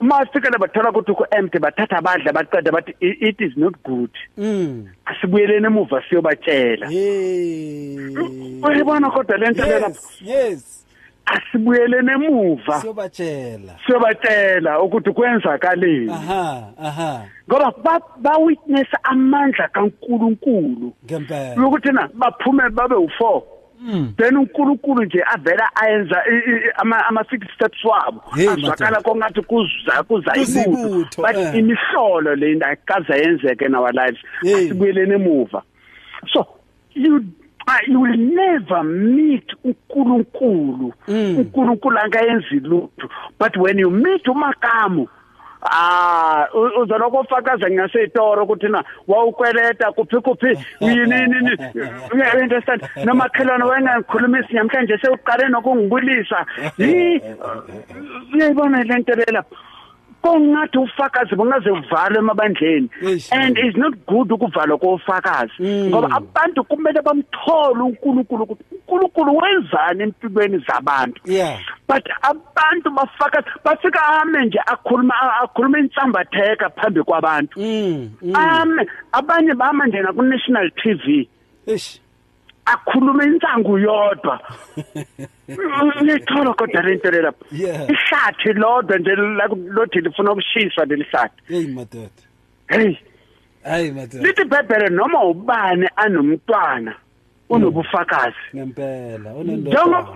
uma 0.00 0.26
sifikele 0.26 0.58
bathola 0.58 0.90
ukuthi 0.90 1.12
ku-empty 1.12 1.58
bathatha 1.58 1.96
abadla 1.98 2.32
baqeda 2.32 2.72
bathi 2.72 2.92
"I- 3.00 3.28
it 3.28 3.40
is 3.40 3.56
not 3.56 3.74
good 3.84 4.10
Mm. 4.38 4.86
asibuyeleni 5.06 5.66
emuva 5.66 6.02
siyobatshela 6.08 6.88
Hey. 6.88 8.16
uyibona 8.62 9.10
kodwa 9.10 9.36
le 9.36 9.50
nto 9.50 9.62
le 9.66 9.78
lapho 9.80 10.00
Yes, 10.20 10.85
yes. 11.32 11.42
asibuyeleni 11.42 12.12
emuva 12.12 12.80
Siyobatshela. 12.80 13.72
siyobatshela 13.86 14.80
ukuthi 14.82 15.10
kwenzakaleni 15.12 16.10
Aha, 16.12 16.68
aha. 16.82 17.24
ngoba 17.50 17.72
ba- 17.84 18.00
ba-witness 18.18 18.88
amandla 19.02 19.68
kankulunkulu 19.68 20.92
Ngempela. 21.04 21.54
yokuthi 21.62 21.92
na 21.92 22.08
baphume 22.14 22.68
babe 22.70 22.94
u-four 22.94 23.42
Mm. 23.80 24.14
then 24.16 24.36
unkulunkulu 24.36 25.04
nje 25.04 25.22
avela 25.34 25.70
ayenza 25.76 26.22
i- 26.30 26.50
i- 26.50 26.70
ama- 26.76 27.06
ama-six 27.06 27.40
steps 27.54 27.84
wabo 27.84 28.22
Hey, 28.34 28.48
azwakala 28.48 28.90
madoda. 28.90 29.02
kongathi 29.02 29.42
kuza 29.42 30.02
kuza 30.08 30.30
Kuza 30.32 30.62
ibutho 30.62 30.88
ibutho, 30.88 31.22
but 31.22 31.36
eh. 31.36 31.54
imihlolo 31.58 32.34
le 32.36 32.54
nto 32.54 32.66
ayikaze 32.66 33.12
yenzeke 33.22 33.64
in 33.66 33.74
our 33.74 33.92
lives 33.92 34.18
Hey. 34.42 34.54
asibuyeleni 34.54 35.14
emuva 35.14 35.62
so 36.32 36.46
you 36.94 37.16
uh, 37.16 37.22
you 37.88 38.00
will 38.00 38.16
never 38.16 38.82
meet 38.84 39.52
unkulunkulu. 39.64 40.92
Mm. 41.08 41.36
unkulunkulu 41.38 41.98
angayenzi 41.98 42.60
lutho. 42.60 43.08
But 43.38 43.56
when 43.56 43.78
you 43.78 43.90
meet 43.90 44.28
umakamu 44.28 45.08
ah 45.62 46.46
u- 46.54 46.80
uzoloko 46.82 47.16
ufakaza 47.20 47.70
ngaseyitoro 47.70 48.44
ukuthi 48.44 48.68
na 48.68 48.84
wawukweleta 49.08 49.92
kuphi 49.92 50.16
kuphi? 50.16 50.58
Yini 50.80 51.06
nini 51.26 51.50
you 51.74 52.40
understand. 52.42 52.82
Nomakhelwane 53.04 53.64
wayengangikhulumisi 53.64 54.54
namhlanje 54.54 54.98
sewuqale 54.98 55.48
nokungibulisa. 55.48 56.46
Yi 56.78 57.20
uyayibona 58.34 58.82
le 58.82 58.98
nto 58.98 59.14
lela 59.14 59.44
kongathi 60.26 60.78
ufakazi 60.78 61.34
bungaze 61.36 61.70
uvalwe 61.70 62.18
emabandleni 62.18 62.90
Eish. 63.02 63.32
and 63.32 63.58
it's 63.58 63.76
not 63.76 63.94
good 64.06 64.32
ukuvalwa 64.32 64.78
kofakazi 64.78 65.52
Mm. 65.58 65.88
ngoba 65.88 66.16
abantu 66.16 66.64
kumele 66.64 67.02
bamthole 67.02 67.82
uNkulunkulu 67.82 68.42
ukuthi 68.42 68.64
uNkulunkulu 68.72 69.36
wenzani 69.36 70.02
empilweni 70.02 70.64
zabantu 70.68 71.20
Yeah. 71.24 71.58
but 71.88 72.04
abantu 72.22 72.90
bafaka 72.90 73.44
bafika 73.64 74.06
ame 74.22 74.46
nje 74.46 74.58
akhuluma 74.66 75.14
akhuluma 75.42 75.78
insambatheka 75.78 76.70
phambi 76.70 77.02
kwabantu 77.02 77.60
Mm. 77.60 78.10
mm. 78.22 78.36
ame 78.36 78.86
abanye 79.12 79.54
bama 79.54 79.86
nje 79.86 80.00
na 80.00 80.12
ku 80.12 80.22
national 80.22 80.70
TV 80.70 81.28
Ish. 81.66 82.00
Akhulume 82.66 83.24
insangu 83.24 83.78
yodwa. 83.78 84.40
Ngithola 86.02 86.54
kodwa 86.54 86.82
lento 86.82 87.10
le 87.10 87.22
lapha 87.22 87.44
Yeah. 87.52 87.90
ihlathi 87.90 88.52
lodwa 88.52 88.98
nje 88.98 89.14
lothi 89.14 90.00
lifuna 90.00 90.32
ukushisa 90.32 90.84
lelihlathi 90.84 91.42
hey 91.48 91.66
madoda 91.66 92.08
hey. 92.68 92.96
Hayi 93.64 93.92
madoda 93.92 94.26
lithi 94.28 94.42
ibhebhele 94.42 94.88
noma 94.88 95.24
ubani 95.24 95.88
anomntwana 95.96 96.94
unobufakazi 97.48 98.36
ngempela 98.56 99.30
njengoba 99.30 99.40
unendoda 99.40 100.06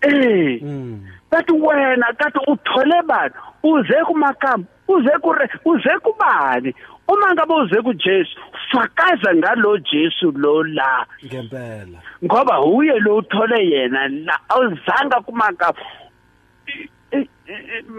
eh 0.00 0.62
mm. 0.62 1.06
Bathi 1.30 1.52
wena 1.52 2.06
kade 2.18 2.38
uthole 2.46 3.02
bani? 3.06 3.34
Uze 3.62 3.94
kumakamba 4.06 4.66
uze 4.88 5.10
kure 5.20 5.48
uze 5.64 5.98
kubani? 6.02 6.74
Uma 7.08 7.34
ngabe 7.34 7.54
uze 7.54 7.82
kuJesu 7.82 8.38
fakaza 8.72 9.34
ngalo 9.34 9.78
Jesu 9.78 10.32
lo 10.32 10.62
la. 10.64 11.06
Ngempela. 11.24 11.98
Ngoba 12.24 12.60
uye 12.60 12.98
lo 13.00 13.16
uthole 13.16 13.68
yena 13.70 14.08
la 14.08 14.40
awuzanga 14.48 15.20
kumakamba 15.20 15.80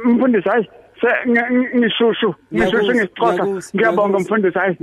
mfundisi 0.06 0.50
hayi. 0.50 0.70
Se- 1.06 1.30
ngi- 1.30 1.50
ngi- 1.52 1.78
ngishushu 1.78 2.36
ngisixoxa 2.54 3.46
ngiyabonga 3.76 4.20
mfundisi 4.20 4.60
hayi 4.60 4.76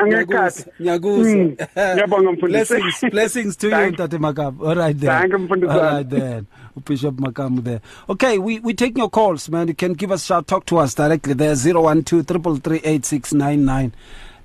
angekhathi 0.00 0.64
ngiyakuzwa, 0.80 1.34
Mm, 1.34 1.56
ngiyabonga 1.94 2.32
mfundisi 2.32 2.74
blessings 2.74 3.10
blessings 3.10 3.56
to 3.56 3.66
you 3.68 3.92
Tate 3.96 4.18
Makam 4.18 4.60
all 4.60 4.74
right 4.74 4.96
then. 4.98 5.10
Thank 5.20 5.32
you, 5.32 5.38
Mfundisi 5.38 5.72
all 5.72 5.80
right 5.80 6.08
then. 6.08 6.46
Bishop 6.84 7.14
Makam 7.20 7.62
there. 7.64 7.80
Okay 8.08 8.38
we 8.38 8.58
we 8.60 8.72
taking 8.74 8.98
your 8.98 9.10
calls 9.10 9.48
man. 9.50 9.68
You 9.68 9.74
can 9.74 9.92
give 9.94 10.10
us 10.12 10.22
a 10.24 10.26
shout 10.26 10.46
talk 10.46 10.64
to 10.66 10.78
us 10.78 10.94
directly 10.94 11.34
there 11.34 11.54
012 11.54 12.24
3338699 12.24 13.90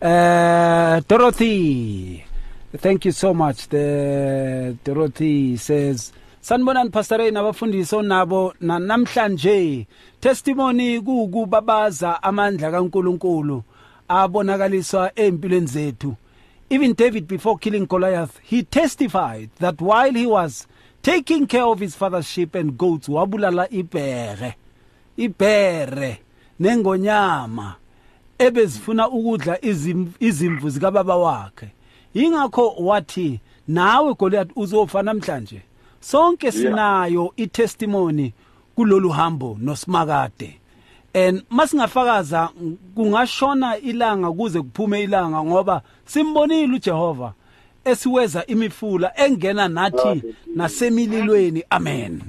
uh 0.01 0.99
Dorothy. 1.07 2.23
Thank 2.77 3.05
you 3.05 3.11
so 3.13 3.33
much 3.33 3.69
the 3.69 4.75
Dorothy 4.83 5.55
says 5.57 6.11
sanibonani 6.45 6.89
pastor 6.91 7.17
Ray 7.17 7.31
nabafundisi 7.31 7.95
onabo 7.95 8.53
na- 8.61 8.79
namhlanje 8.79 9.87
testimony 10.19 11.01
kukubabaza 11.01 12.23
amandla 12.23 12.71
kaNkuluNkulu 12.71 13.63
abonakaliswa 14.07 15.11
empilweni 15.15 15.67
zethu. 15.67 16.15
Even 16.69 16.93
David 16.95 17.27
before 17.27 17.57
killing 17.57 17.87
Goliath 17.87 18.37
he 18.43 18.61
testified 18.63 19.49
that 19.59 19.81
while 19.81 20.13
he 20.13 20.27
was 20.27 20.67
taking 21.01 21.47
care 21.47 21.63
of 21.63 21.79
his 21.79 21.95
father's 21.95 22.27
sheep 22.27 22.53
and 22.55 22.77
goats 22.77 23.09
wabulala 23.09 23.67
ibhere 23.71 24.53
ibhere 25.17 26.19
nengonyama 26.59 27.75
ebezifuna 28.39 29.09
ukudla 29.09 29.57
izim- 29.61 30.11
izimvu 30.19 30.69
zikababa 30.69 31.15
wakhe. 31.15 31.67
Ingakho 32.13 32.69
wathi 32.79 33.39
nawe 33.67 34.13
Goliath 34.13 34.51
uzofa 34.55 35.01
namhlanje. 35.03 35.61
Sonke 36.11 36.51
sinayo 36.51 37.33
itestimony 37.35 38.33
kulolu 38.75 39.09
hambo 39.09 39.57
nosimakade. 39.61 40.59
And 41.13 41.43
masingafakaza 41.49 42.49
kungashona 42.95 43.77
ilanga 43.77 44.31
kuze 44.31 44.61
kuphume 44.61 45.03
ilanga 45.03 45.43
ngoba 45.43 45.81
simbonile 46.05 46.75
uJehova 46.75 47.33
esiweza 47.85 48.45
imifula 48.45 49.11
engena 49.19 49.67
nathi 49.67 50.23
nasemililweni. 50.55 51.63
Amen. 51.69 52.21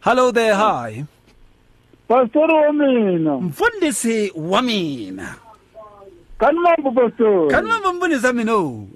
Hello 0.00 0.32
there 0.32 0.54
hi. 0.54 1.04
Pastor 2.08 2.50
wamina 2.50 3.36
mfundisi 3.36 4.32
wamina 4.36 5.34
kanimambo 6.38 6.90
pastor 6.90 7.48
kanimamba 7.50 7.92
mbonisa 7.92 8.32
mina 8.32 8.54
o 8.56 8.86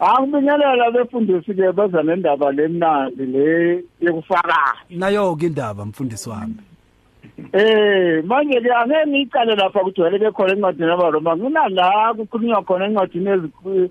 angibingelela 0.00 0.90
befundisi 0.90 1.54
ke 1.54 1.72
beza 1.72 2.02
nendaba 2.02 2.52
lemnandi 2.52 3.26
le 3.26 3.84
yokufaka. 4.00 4.74
Nayo 4.90 5.36
ke 5.36 5.46
indaba 5.46 5.84
mfundisi 5.84 6.28
wami. 6.30 6.54
Eh 7.52 8.24
manje 8.24 8.60
ke 8.60 8.70
angeke 8.72 9.06
ngicale 9.06 9.54
lapha 9.56 9.80
kugcwele 9.80 10.18
ke 10.18 10.30
khona 10.32 10.52
encwadini 10.52 10.90
yabaroma 10.90 11.36
nginala 11.36 12.14
kukhulunywa 12.16 12.62
khona 12.62 12.84
encwadini 12.86 13.30
ezikhulu 13.30 13.90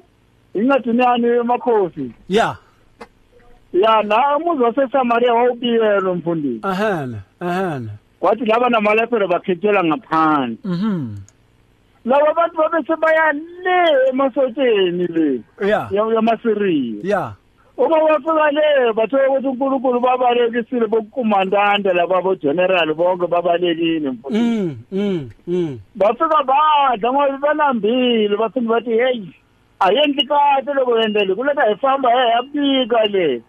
incwadini 0.53 1.03
yani 1.03 1.27
emakhosi 1.27 2.11
yeah 2.29 2.57
ya 3.73 4.03
na 4.03 4.37
umuzi 4.37 4.63
waseSamaria 4.63 5.33
wawubiyelwe 5.33 6.13
mfundisi. 6.13 6.59
Ahana 6.67 7.19
ahana 7.39 7.89
kwathi 8.19 8.45
laba 8.45 8.69
namalephere 8.69 9.27
bakhethelwa 9.27 9.83
ngaphandle. 9.83 10.57
Mhm. 10.63 11.15
Laba 12.07 12.33
bantu 12.37 12.57
babese 12.57 12.95
baya 13.01 13.33
le 13.63 13.79
emasotsheni 14.09 15.07
le 15.07 15.27
yamasiriya 16.15 17.03
yeah 17.03 17.33
uma 17.77 17.99
bafika 17.99 18.51
le 18.51 18.93
bathola 18.93 19.29
ukuthi 19.29 19.47
unkulunkulu 19.47 19.99
babalekisile 19.99 20.87
bokukumandanda 20.87 21.93
laba 21.93 22.21
bogeneral 22.21 22.93
bonke 22.93 23.27
babalekile. 23.27 24.09
Mfundisi 24.09 24.43
mm 24.43 24.75
mm 24.91 25.29
mm. 25.47 25.79
Bafika 25.95 26.43
badla 26.43 27.13
ngoba 27.13 27.37
banambile 27.37 28.37
bafike 28.37 28.67
bathi 28.67 28.89
heyi 28.89 29.33
ayenhle 29.79 30.25
kahle 30.25 30.73
loko 30.73 30.99
yendele. 30.99 31.35
Kuleta 31.35 31.69
hi 31.69 31.75
famba 31.75 32.09
he 32.09 32.29
yabika 32.29 33.05
le. 33.05 33.41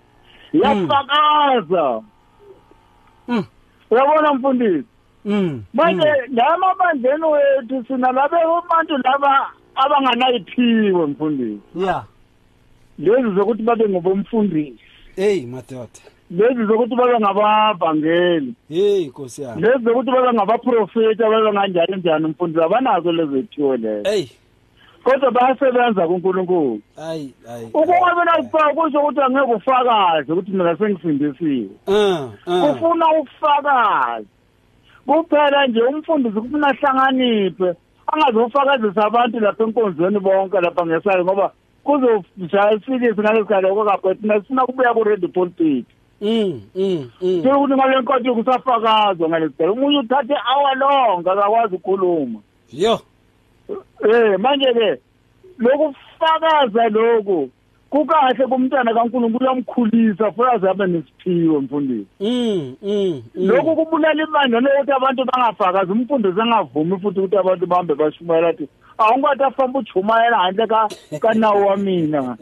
Yafakaza. 0.52 2.02
Uyabona 3.90 4.34
mfundisi? 4.34 4.84
Manje 5.74 6.08
la 6.32 6.58
mabandleni 6.58 7.24
wethu 7.24 7.84
sina 7.86 8.12
labe 8.12 8.36
abantu 8.36 8.96
laba 9.04 9.50
abanganayiphiwe 9.74 11.06
mfundisi. 11.06 11.60
Yeah 11.74 12.04
lezi 12.98 13.34
zokuthi 13.34 13.62
babe 13.62 13.88
ngobomfundisi. 13.88 14.78
Hey 15.16 15.46
madoda. 15.46 16.02
Lezi 16.30 16.66
zokuthi 16.66 16.96
babe 16.96 17.18
ngabavangeli 17.20 18.54
hey 18.68 19.06
nkosi 19.06 19.42
yami. 19.42 19.62
Lezi 19.62 19.84
zokuthi 19.84 20.10
babe 20.10 20.32
ngabaprofeti 20.32 21.24
ababe 21.24 21.52
kanjani 21.52 21.96
njani 21.96 22.26
mfundisi 22.26 22.64
abanazo 22.64 23.12
lezi 23.12 23.38
ethiwe 23.38 23.76
lezo. 23.76 24.10
Hey. 24.10 24.26
Kodwa 25.04 25.30
bayasebenza 25.30 26.06
kunkulunkulu. 26.06 26.80
Ay 26.96 27.28
ay 27.48 27.64
ukunqabela 27.64 28.42
kufaka 28.42 28.74
kusho 28.74 28.98
ukuthi 29.00 29.20
angeke 29.20 29.52
ufakaze 29.52 30.32
ukuthi 30.32 30.50
mina 30.50 30.76
sengisindisiwe. 30.76 31.70
Uh 31.86 31.94
uh. 32.46 32.70
Kufuna 32.70 33.06
ufakazi 33.20 34.26
kuphela 35.08 35.66
nje 35.66 35.82
umfundisi 35.82 36.40
kufuna 36.40 36.68
ahlanganiphe 36.68 37.74
angazofakazisa 38.06 39.04
abantu 39.04 39.40
lapha 39.40 39.64
enkonzweni 39.64 40.20
bonke 40.20 40.60
lapha 40.60 40.86
ngesayo 40.86 41.24
ngoba 41.24 41.52
kuzojaya 41.84 42.72
isikisi 42.72 43.20
ngalesikhathi 43.20 43.66
okakaphe 43.66 44.14
thina 44.14 44.40
sifuna 44.40 44.66
kubuya 44.66 44.94
ku-ready 44.94 45.28
pulpit 45.28 45.86
mm 46.20 46.60
mm 46.74 47.10
mm. 47.22 47.42
Sike 47.42 47.52
ukuthi 47.52 47.74
ngale 47.74 48.00
nkonto 48.00 48.34
kusafakazwa 48.34 49.28
ngalesikhathi 49.28 49.70
umunye 49.70 49.98
uthathe 49.98 50.34
hour 50.34 50.76
long 50.76 51.28
akakwazi 51.28 51.74
ukukhuluma. 51.74 52.40
Yo. 52.72 53.00
Eh 54.04 54.38
manje 54.38 54.72
ke 54.72 55.00
lokufakaza 55.58 56.88
lokhu 56.88 57.50
kukahle 57.90 58.46
kumntana 58.46 58.94
kaNkulunkulu 58.94 59.44
uyamkhulisa 59.44 60.32
futhi 60.32 60.50
aze 60.50 60.68
abe 60.70 60.86
nesiphiwo 60.86 61.60
mfundisi 61.60 62.06
mm 62.20 62.74
mm 62.82 63.22
mm. 63.34 63.46
lokhu 63.48 63.76
kubulala 63.76 64.22
ibandla 64.22 64.60
lokuthi 64.60 64.92
abantu 64.92 65.24
bangafakazi 65.24 65.92
umfundisi 65.92 66.40
angavumi 66.40 67.00
futhi 67.00 67.20
ukuthi 67.20 67.36
abantu 67.36 67.66
bahambe 67.66 67.94
bashumayela 67.94 68.48
athi 68.48 68.68
awungathi 68.98 69.42
afamba 69.42 69.78
ujumayela 69.78 70.38
handle 70.38 70.66
ka 70.66 70.88
kanawo 71.20 71.66
wa 71.66 71.76
mina 71.76 72.36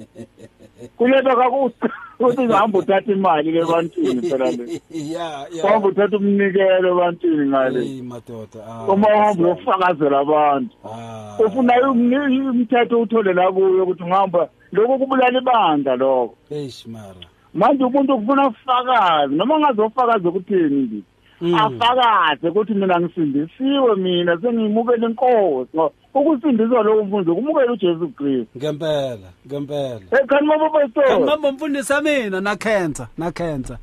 kuleta 0.96 1.36
kakuthi 1.36 1.88
ngihamba 2.20 2.78
uthatha 2.78 3.12
imali 3.12 3.52
ke 3.52 3.58
ebantwini 3.58 4.22
phela 4.28 4.50
le. 4.50 4.64
Yeah 4.90 5.46
uhamba 5.64 5.70
yeah 5.70 5.84
uthatha 5.84 6.16
umnikelo 6.16 6.88
ebantwini 6.92 7.46
ngale. 7.46 7.80
Hey 7.84 8.02
madoda 8.02 8.60
ah 8.66 8.92
uma 8.92 9.08
uhamba 9.08 9.42
uyofakazela 9.42 10.18
abantu. 10.18 10.74
Ah. 10.84 11.38
Ufuna 11.38 11.90
umthetho 11.90 13.00
uthole 13.00 13.32
la 13.32 13.52
kuyo 13.52 13.82
ukuthi 13.82 14.02
ungihamba 14.02 14.48
lokhu 14.76 14.98
kubulala 14.98 15.38
ibandla 15.38 15.96
lokho. 15.96 16.34
Hey 16.48 16.68
shimara 16.70 17.14
manje 17.54 17.84
umuntu 17.84 18.18
kufuna 18.18 18.48
ufakazi 18.48 19.34
noma 19.34 19.58
ngazofakaza 19.60 20.28
ukuthini 20.28 20.82
nje 20.82 21.02
Mm. 21.40 21.54
afakaze 21.54 22.48
ukuthi 22.48 22.74
mina 22.74 23.00
ngisindisiwe 23.00 23.96
mina 23.96 24.40
sengimukela 24.40 25.06
inkosi 25.08 25.68
ngo 25.76 25.92
ukusindiswa 26.14 26.82
lokho 26.82 27.04
mfundo 27.04 27.34
kumukela 27.34 27.72
uJesu 27.72 28.08
Kristu. 28.08 28.58
Ngempela 28.58 29.28
ngempela. 29.46 30.00
Ekhani 30.22 30.46
mama 30.46 30.70
pastor 30.70 31.04
Kamamba 31.04 31.52
mfundisa 31.52 32.00
mina 32.00 32.40
nakhenza 32.40 33.08
nakhenza 33.18 33.78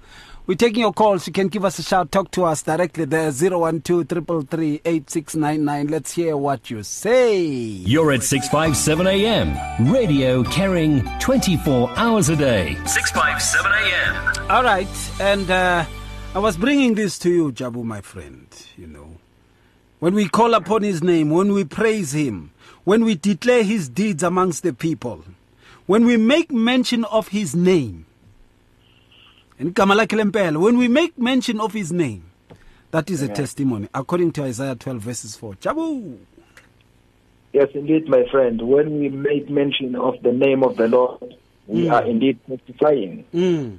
We're 0.45 0.55
taking 0.55 0.81
your 0.81 0.91
calls. 0.91 1.25
You 1.25 1.31
can 1.31 1.47
give 1.47 1.63
us 1.63 1.79
a 1.79 1.83
shout. 1.83 2.11
Talk 2.11 2.29
to 2.31 2.43
us 2.43 2.63
directly 2.63 3.05
there. 3.05 3.31
012 3.31 4.53
Let's 5.89 6.11
hear 6.11 6.35
what 6.35 6.69
you 6.69 6.83
say. 6.83 7.37
You're 7.37 8.11
at 8.11 8.23
657 8.23 9.07
AM. 9.07 9.89
Radio 9.89 10.43
carrying 10.43 11.01
24 11.19 11.97
hours 11.97 12.27
a 12.27 12.35
day. 12.35 12.75
657 12.85 13.71
AM. 13.71 14.51
All 14.51 14.63
right. 14.63 15.11
And 15.21 15.49
uh, 15.49 15.85
I 16.35 16.39
was 16.39 16.57
bringing 16.57 16.95
this 16.95 17.17
to 17.19 17.29
you, 17.29 17.53
Jabu, 17.53 17.85
my 17.85 18.01
friend. 18.01 18.45
You 18.75 18.87
know, 18.87 19.15
when 19.99 20.13
we 20.13 20.27
call 20.27 20.55
upon 20.55 20.83
his 20.83 21.01
name, 21.01 21.29
when 21.29 21.53
we 21.53 21.63
praise 21.63 22.11
him, 22.11 22.51
when 22.83 23.05
we 23.05 23.15
declare 23.15 23.63
his 23.63 23.87
deeds 23.87 24.23
amongst 24.23 24.63
the 24.63 24.73
people, 24.73 25.23
when 25.85 26.05
we 26.05 26.17
make 26.17 26.51
mention 26.51 27.05
of 27.05 27.29
his 27.29 27.55
name 27.55 28.07
and 29.63 30.61
when 30.61 30.77
we 30.77 30.87
make 30.87 31.17
mention 31.17 31.59
of 31.61 31.73
his 31.73 31.91
name 31.91 32.29
that 32.91 33.09
is 33.09 33.21
a 33.21 33.27
testimony 33.29 33.87
according 33.93 34.31
to 34.31 34.43
Isaiah 34.43 34.75
12 34.75 34.99
verses 34.99 35.35
4 35.35 35.53
Jabu 35.55 36.17
Yes, 37.53 37.67
indeed, 37.75 38.09
my 38.09 38.23
friend. 38.31 38.59
When 38.67 38.99
we 38.99 39.09
make 39.09 39.47
mention 39.47 39.95
of 39.95 40.15
the 40.23 40.31
name 40.31 40.63
of 40.63 40.75
the 40.75 40.87
Lord, 40.87 41.35
we 41.67 41.83
Mm. 41.83 41.93
are 41.93 42.03
indeed 42.03 42.39
testifying. 42.49 43.25
mm. 43.31 43.77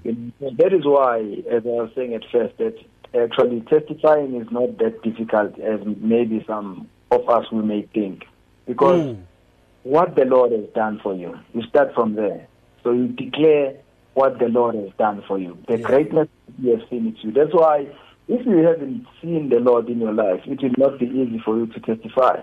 That 0.58 0.72
is 0.72 0.84
why, 0.86 1.18
as 1.50 1.64
I 1.66 1.68
was 1.82 1.90
saying 1.96 2.14
at 2.14 2.22
first, 2.30 2.56
that 2.58 2.76
actually 3.20 3.62
testifying 3.62 4.36
is 4.40 4.46
not 4.52 4.78
that 4.78 5.02
difficult 5.02 5.58
as 5.58 5.80
maybe 6.00 6.44
some 6.46 6.86
of 7.10 7.28
us 7.28 7.50
we 7.50 7.62
may 7.62 7.82
think. 7.92 8.22
Because 8.64 9.00
Mm. 9.06 9.16
what 9.82 10.14
the 10.14 10.24
Lord 10.24 10.52
has 10.52 10.66
done 10.72 11.00
for 11.02 11.12
you, 11.12 11.36
you 11.52 11.62
start 11.64 11.92
from 11.94 12.14
there. 12.14 12.46
So 12.84 12.92
you 12.92 13.08
declare 13.08 13.74
what 14.14 14.38
the 14.38 14.48
Lord 14.48 14.74
has 14.76 14.90
done 14.98 15.22
for 15.26 15.38
you, 15.38 15.58
the 15.68 15.78
Yeah. 15.78 15.86
greatness 15.86 16.28
you 16.58 16.70
have 16.70 16.88
seen 16.88 17.06
it 17.08 17.22
you. 17.22 17.32
That's 17.32 17.52
why 17.52 17.86
if 18.28 18.46
you 18.46 18.58
haven't 18.58 19.06
seen 19.20 19.50
the 19.50 19.60
Lord 19.60 19.88
in 19.88 20.00
your 20.00 20.12
life, 20.12 20.40
it 20.46 20.62
will 20.62 20.74
not 20.78 20.98
be 20.98 21.06
easy 21.06 21.38
for 21.44 21.56
you 21.58 21.66
to 21.66 21.80
testify. 21.80 22.40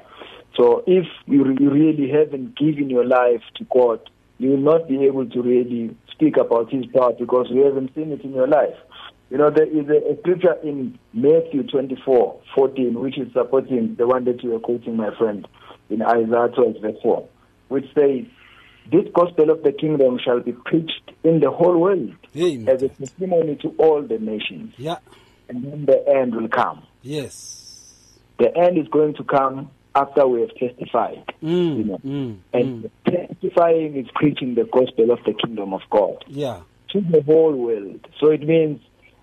So 0.56 0.84
if 0.86 1.06
you, 1.26 1.44
re- 1.44 1.58
you 1.60 1.70
really 1.72 2.10
haven't 2.10 2.58
given 2.58 2.90
your 2.90 3.06
life 3.06 3.42
to 3.56 3.66
God, 3.74 4.00
you 4.38 4.50
will 4.52 4.58
not 4.58 4.88
be 4.88 5.06
able 5.06 5.28
to 5.28 5.42
really 5.42 5.96
speak 6.12 6.38
about 6.38 6.72
His 6.72 6.86
power 6.88 7.14
because 7.14 7.48
you 7.50 7.64
haven't 7.66 7.96
seen 7.96 8.12
it 8.12 8.22
in 8.22 8.34
your 8.34 8.48
life. 8.48 8.76
You 9.30 9.38
know, 9.38 9.50
there 9.50 9.66
is 9.66 9.88
a, 9.88 10.12
a 10.12 10.20
scripture 10.20 10.56
in 10.62 11.00
Matthew 11.14 11.64
24, 11.64 12.42
14, 12.54 13.00
which 13.00 13.18
is 13.18 13.32
supporting 13.34 13.96
the 13.98 14.06
one 14.06 14.26
that 14.26 14.44
you 14.44 14.54
are 14.56 14.60
quoting, 14.60 14.98
my 14.98 15.16
friend, 15.18 15.48
in 15.90 16.02
Isaiah 16.02 16.50
12, 16.54 16.82
verse 16.82 16.98
4, 17.02 17.28
which 17.70 17.86
says, 17.98 18.26
This 18.90 19.06
gospel 19.14 19.50
of 19.52 19.64
the 19.64 19.72
kingdom 19.72 20.20
shall 20.24 20.40
be 20.42 20.54
preached 20.54 21.12
in 21.24 21.40
the 21.40 21.52
whole 21.52 21.78
world 21.78 22.16
Hey, 22.34 22.58
as 22.68 22.82
a 22.82 22.90
testimony 22.90 23.58
to 23.62 23.70
all 23.78 24.02
the 24.02 24.18
nations, 24.18 24.74
yeah 24.78 24.98
and 25.50 25.64
then 25.64 25.86
the 25.86 26.04
end 26.08 26.34
will 26.36 26.48
come. 26.50 26.84
yes 27.02 27.94
The 28.40 28.50
end 28.58 28.78
is 28.78 28.88
going 28.88 29.16
to 29.16 29.24
come 29.24 29.72
after 29.94 30.26
we 30.28 30.42
have 30.42 30.56
testified. 30.56 31.26
mm. 31.44 31.78
You 31.78 31.84
know. 31.84 31.98
Mm. 32.06 32.38
And 32.54 32.84
Mm. 32.84 33.28
testifying 33.30 33.96
is 33.98 34.08
preaching 34.16 34.56
the 34.56 34.64
gospel 34.66 35.12
of 35.12 35.20
the 35.26 35.34
kingdom 35.34 35.74
of 35.74 35.82
God 35.90 36.18
yeah 36.28 36.62
to 36.92 37.00
the 37.02 37.22
whole 37.22 37.54
world. 37.56 38.06
So 38.20 38.32
it 38.32 38.42
means 38.42 38.82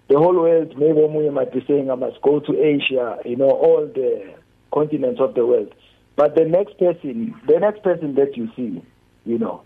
the 0.09 0.17
whole 0.19 0.35
world, 0.35 0.69
maybe 0.79 0.99
Omuye 1.01 1.31
might 1.33 1.53
be 1.53 1.63
saying, 1.69 1.91
I 1.91 1.95
must 1.97 2.23
go 2.23 2.41
to 2.41 2.53
Asia, 2.59 3.19
you 3.27 3.37
know, 3.37 3.51
all 3.51 3.87
the 3.87 4.35
continents 4.73 5.21
of 5.21 5.35
the 5.35 5.45
world. 5.45 5.75
But 6.17 6.35
the 6.35 6.47
next 6.47 6.79
person, 6.79 7.35
the 7.47 7.59
next 7.61 7.83
person 7.83 8.15
that 8.15 8.35
you 8.37 8.49
see, 8.57 8.83
you 9.29 9.39
know, 9.39 9.63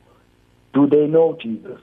do 0.74 0.86
they 0.86 1.06
know 1.06 1.38
Jesus? 1.40 1.78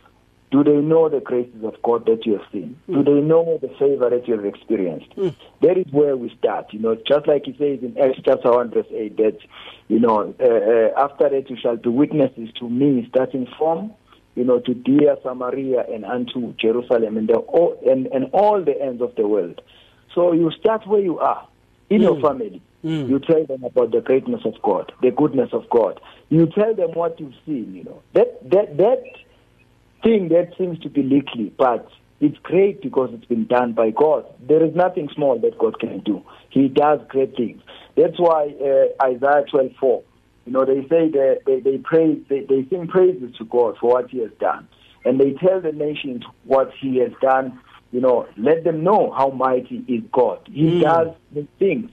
Do 0.51 0.63
they 0.63 0.77
know 0.77 1.09
the 1.09 1.19
graces 1.19 1.63
of 1.63 1.75
God 1.83 2.05
that 2.07 2.25
you 2.25 2.33
have 2.33 2.47
seen? 2.51 2.75
Do 2.87 3.03
they 3.03 3.21
know 3.21 3.59
the 3.61 3.69
favor 3.79 4.09
that 4.09 4.27
you 4.27 4.35
have 4.35 4.45
experienced? 4.45 5.15
That 5.61 5.77
is 5.77 5.85
where 5.91 6.17
we 6.17 6.35
start. 6.39 6.73
You 6.73 6.79
know, 6.79 6.95
just 6.95 7.27
like 7.27 7.45
he 7.45 7.51
says 7.53 7.79
in 7.83 7.95
Acts 7.99 8.19
chapter 8.25 8.51
1, 8.51 8.71
verse 8.71 8.87
8, 8.89 9.15
that, 9.17 9.37
you 9.87 9.99
know, 9.99 10.33
uh, 10.39 10.43
uh, 10.43 11.05
after 11.05 11.29
that 11.29 11.49
you 11.51 11.55
shall 11.61 11.77
be 11.77 11.89
witnesses 11.89 12.49
to 12.59 12.67
me, 12.67 13.05
starting 13.09 13.47
from, 13.59 13.93
you 14.35 14.43
know, 14.43 14.59
to 14.59 14.73
Judea, 14.73 15.17
Samaria, 15.23 15.85
and 15.93 16.03
unto 16.03 16.53
Jerusalem, 16.55 17.15
and, 17.17 17.29
the, 17.29 17.35
all, 17.35 17.79
and, 17.87 18.07
and 18.07 18.25
all 18.33 18.63
the 18.63 18.81
ends 18.81 19.03
of 19.03 19.13
the 19.15 19.27
world. 19.27 19.61
So 20.15 20.33
you 20.33 20.49
start 20.59 20.87
where 20.87 21.01
you 21.01 21.19
are, 21.19 21.47
in 21.91 22.01
your 22.01 22.19
family. 22.21 22.61
Mm. 22.83 23.09
You 23.09 23.19
tell 23.19 23.45
them 23.45 23.63
about 23.63 23.91
the 23.91 24.01
greatness 24.01 24.41
of 24.45 24.53
God, 24.61 24.91
the 25.01 25.11
goodness 25.11 25.49
of 25.51 25.69
God. 25.69 25.99
You 26.29 26.47
tell 26.47 26.73
them 26.73 26.91
what 26.93 27.19
you've 27.19 27.33
seen, 27.45 27.73
you 27.75 27.83
know. 27.83 28.01
That, 28.13 28.39
that, 28.49 28.77
that 28.77 29.03
thing 30.03 30.29
that 30.29 30.53
seems 30.57 30.79
to 30.79 30.89
be 30.89 31.03
little, 31.03 31.49
but 31.57 31.89
it's 32.21 32.37
great 32.43 32.81
because 32.81 33.09
it's 33.13 33.25
been 33.25 33.47
done 33.47 33.73
by 33.73 33.91
God. 33.91 34.25
There 34.47 34.63
is 34.63 34.75
nothing 34.75 35.09
small 35.15 35.39
that 35.39 35.57
God 35.57 35.79
can 35.79 35.99
do. 35.99 36.23
He 36.49 36.67
does 36.67 36.99
great 37.09 37.35
things. 37.35 37.61
That's 37.95 38.17
why 38.19 38.53
uh, 38.61 39.03
Isaiah 39.03 39.43
12:4, 39.53 40.03
you 40.45 40.51
know, 40.51 40.65
they 40.65 40.81
say 40.87 41.09
that 41.09 41.39
they, 41.45 41.59
they 41.59 41.77
praise, 41.77 42.21
they, 42.29 42.41
they 42.41 42.65
sing 42.69 42.87
praises 42.87 43.35
to 43.37 43.45
God 43.45 43.77
for 43.79 43.91
what 43.91 44.09
He 44.09 44.19
has 44.19 44.31
done, 44.39 44.67
and 45.05 45.19
they 45.19 45.33
tell 45.33 45.61
the 45.61 45.71
nations 45.71 46.23
what 46.45 46.71
He 46.79 46.97
has 46.99 47.11
done. 47.21 47.59
You 47.91 48.01
know, 48.01 48.27
let 48.37 48.63
them 48.63 48.83
know 48.83 49.11
how 49.17 49.29
mighty 49.29 49.83
is 49.87 50.03
God. 50.11 50.39
He 50.45 50.65
Mm. 50.65 50.79
does 50.79 51.45
things. 51.57 51.89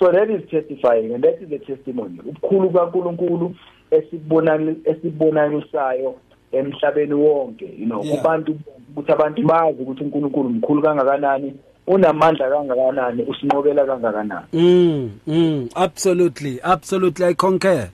so 0.00 0.10
that 0.10 0.30
is 0.30 0.48
testifying 0.50 1.12
and 1.12 1.22
that 1.22 1.42
is 1.42 1.50
the 1.50 1.58
testimony. 1.58 2.18
Ubukhulu 2.18 2.70
kaNkuluNkulu 2.70 3.54
esibonakala 3.90 4.74
esibonakalisayo 4.84 6.14
emhlabeni 6.52 7.14
wonke 7.14 7.64
you 7.78 7.86
know 7.86 8.04
kubantu 8.04 8.58
ukuthi 8.90 9.12
abantu 9.12 9.42
bazi 9.42 9.82
ukuthi 9.82 10.04
uNkulunkulu 10.04 10.48
mkhulu 10.48 10.82
kangakanani 10.82 11.54
unamandla 11.86 12.50
kangakanani 12.50 13.22
usinqobela 13.22 13.86
kangakanani. 13.86 14.46
Mm, 14.52 15.10
mm 15.26 15.68
absolutely 15.74 16.60
absolutely 16.62 17.26
i 17.26 17.34
concur. 17.34 17.88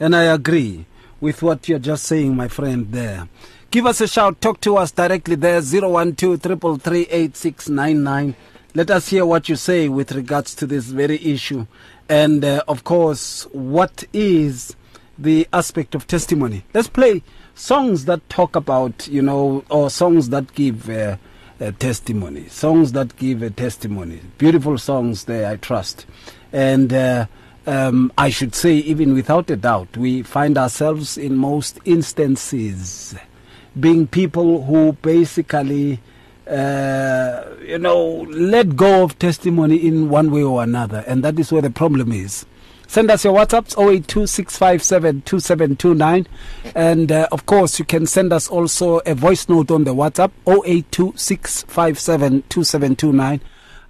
And 0.00 0.16
i 0.16 0.24
agree 0.24 0.84
with 1.20 1.42
what 1.42 1.68
you're 1.68 1.78
just 1.78 2.04
saying 2.04 2.34
my 2.36 2.48
friend 2.48 2.92
there. 2.92 3.22
Give 3.70 3.86
us 3.86 4.00
a 4.00 4.08
shout 4.08 4.40
talk 4.40 4.60
to 4.60 4.76
us 4.76 4.92
directly 4.94 5.36
there 5.36 5.60
012 5.60 6.38
3338699 6.38 8.34
Let 8.76 8.90
us 8.90 9.08
hear 9.08 9.24
what 9.24 9.48
you 9.48 9.56
say 9.56 9.88
with 9.88 10.12
regards 10.12 10.54
to 10.56 10.66
this 10.66 10.84
very 10.84 11.16
issue, 11.24 11.66
and 12.10 12.44
uh, 12.44 12.62
of 12.68 12.84
course, 12.84 13.44
what 13.52 14.04
is 14.12 14.76
the 15.16 15.48
aspect 15.50 15.94
of 15.94 16.06
testimony. 16.06 16.62
Let's 16.74 16.88
play 16.88 17.22
songs 17.54 18.04
that 18.04 18.28
talk 18.28 18.54
about, 18.54 19.08
you 19.08 19.22
know, 19.22 19.64
or 19.70 19.88
songs 19.88 20.28
that 20.28 20.54
give. 20.54 20.90
Uh, 20.90 21.16
a 21.58 21.72
testimony, 21.72 22.46
songs 22.50 22.92
that 22.92 23.16
give 23.16 23.40
a 23.40 23.48
testimony. 23.48 24.20
Beautiful 24.36 24.76
songs 24.76 25.24
there, 25.24 25.50
I 25.50 25.56
trust. 25.56 26.04
And 26.52 26.92
uh, 26.92 27.28
um, 27.66 28.12
I 28.18 28.28
should 28.28 28.54
say, 28.54 28.74
even 28.74 29.14
without 29.14 29.48
a 29.48 29.56
doubt, 29.56 29.96
we 29.96 30.22
find 30.22 30.58
ourselves 30.58 31.16
in 31.16 31.34
most 31.34 31.78
instances 31.86 33.14
being 33.80 34.06
people 34.06 34.64
who 34.64 34.92
basically, 35.00 36.00
uh, 36.46 37.44
you 37.62 37.78
know, 37.78 38.26
let 38.30 38.76
go 38.76 39.04
of 39.04 39.18
testimony 39.18 39.76
in 39.76 40.08
one 40.08 40.30
way 40.30 40.42
or 40.42 40.62
another. 40.62 41.04
And 41.06 41.22
that 41.24 41.38
is 41.38 41.52
where 41.52 41.60
the 41.62 41.70
problem 41.70 42.12
is. 42.12 42.46
Send 42.88 43.10
us 43.10 43.24
your 43.24 43.34
WhatsApps 43.34 43.74
0826572729 43.74 46.26
and 46.74 47.10
uh, 47.10 47.26
of 47.32 47.44
course 47.44 47.80
you 47.80 47.84
can 47.84 48.06
send 48.06 48.32
us 48.32 48.46
also 48.48 48.98
a 49.00 49.12
voice 49.12 49.48
note 49.48 49.72
on 49.72 49.82
the 49.82 49.92
WhatsApp 49.92 50.30
0826572729 50.44 53.40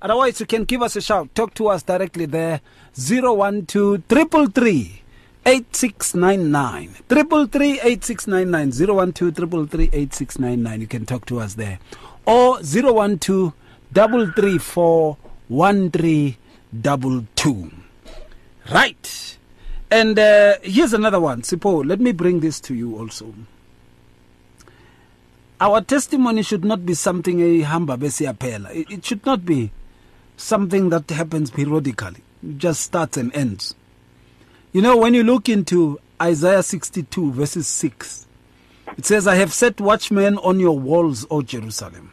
otherwise 0.01 0.41
you 0.41 0.47
can 0.47 0.65
give 0.65 0.81
us 0.81 0.97
a 0.97 1.03
shout. 1.03 1.29
Talk 1.35 1.53
to 1.55 1.69
us 1.69 1.83
directly 1.83 2.25
there 2.25 2.63
012 2.95 4.03
333 4.09 5.03
8699 5.45 6.89
333 7.09 7.81
8699 7.83 9.13
012 9.13 9.35
333 9.35 9.91
8699 9.93 10.81
you 10.81 10.87
can 10.87 11.05
talk 11.05 11.27
to 11.27 11.39
us 11.39 11.53
there 11.55 11.79
or 12.27 12.59
012 12.61 13.53
334 13.95 15.17
1322 15.49 17.71
Right. 18.73 19.39
And 19.91 20.19
uh, 20.19 20.55
here's 20.63 20.93
another 20.93 21.21
one. 21.21 21.43
Sipho, 21.43 21.87
let 21.87 22.01
me 22.01 22.13
bring 22.13 22.41
this 22.41 22.61
to 22.61 22.75
you 22.75 22.99
also. 22.99 23.33
Our 25.61 25.81
testimony 25.81 26.43
should 26.43 26.65
not 26.65 26.85
be 26.85 26.95
something 26.95 27.41
a 27.41 27.61
hamba 27.61 27.97
besiapela. 27.97 28.91
It 28.91 29.05
should 29.05 29.25
not 29.25 29.47
be 29.47 29.71
something 30.37 30.91
that 30.91 31.09
happens 31.11 31.51
periodically. 31.51 32.21
It 32.43 32.59
just 32.59 32.83
starts 32.83 33.17
and 33.17 33.35
ends. 33.35 33.75
You 34.73 34.83
know, 34.83 34.97
when 34.97 35.15
you 35.15 35.23
look 35.23 35.49
into 35.49 35.99
Isaiah 36.21 36.63
62, 36.63 37.33
verses 37.33 37.67
6, 37.69 38.27
it 38.99 39.07
says, 39.07 39.27
I 39.27 39.37
have 39.37 39.53
set 39.53 39.81
watchmen 39.81 40.37
on 40.39 40.61
your 40.61 40.79
walls, 40.79 41.25
O 41.31 41.41
Jerusalem, 41.41 42.13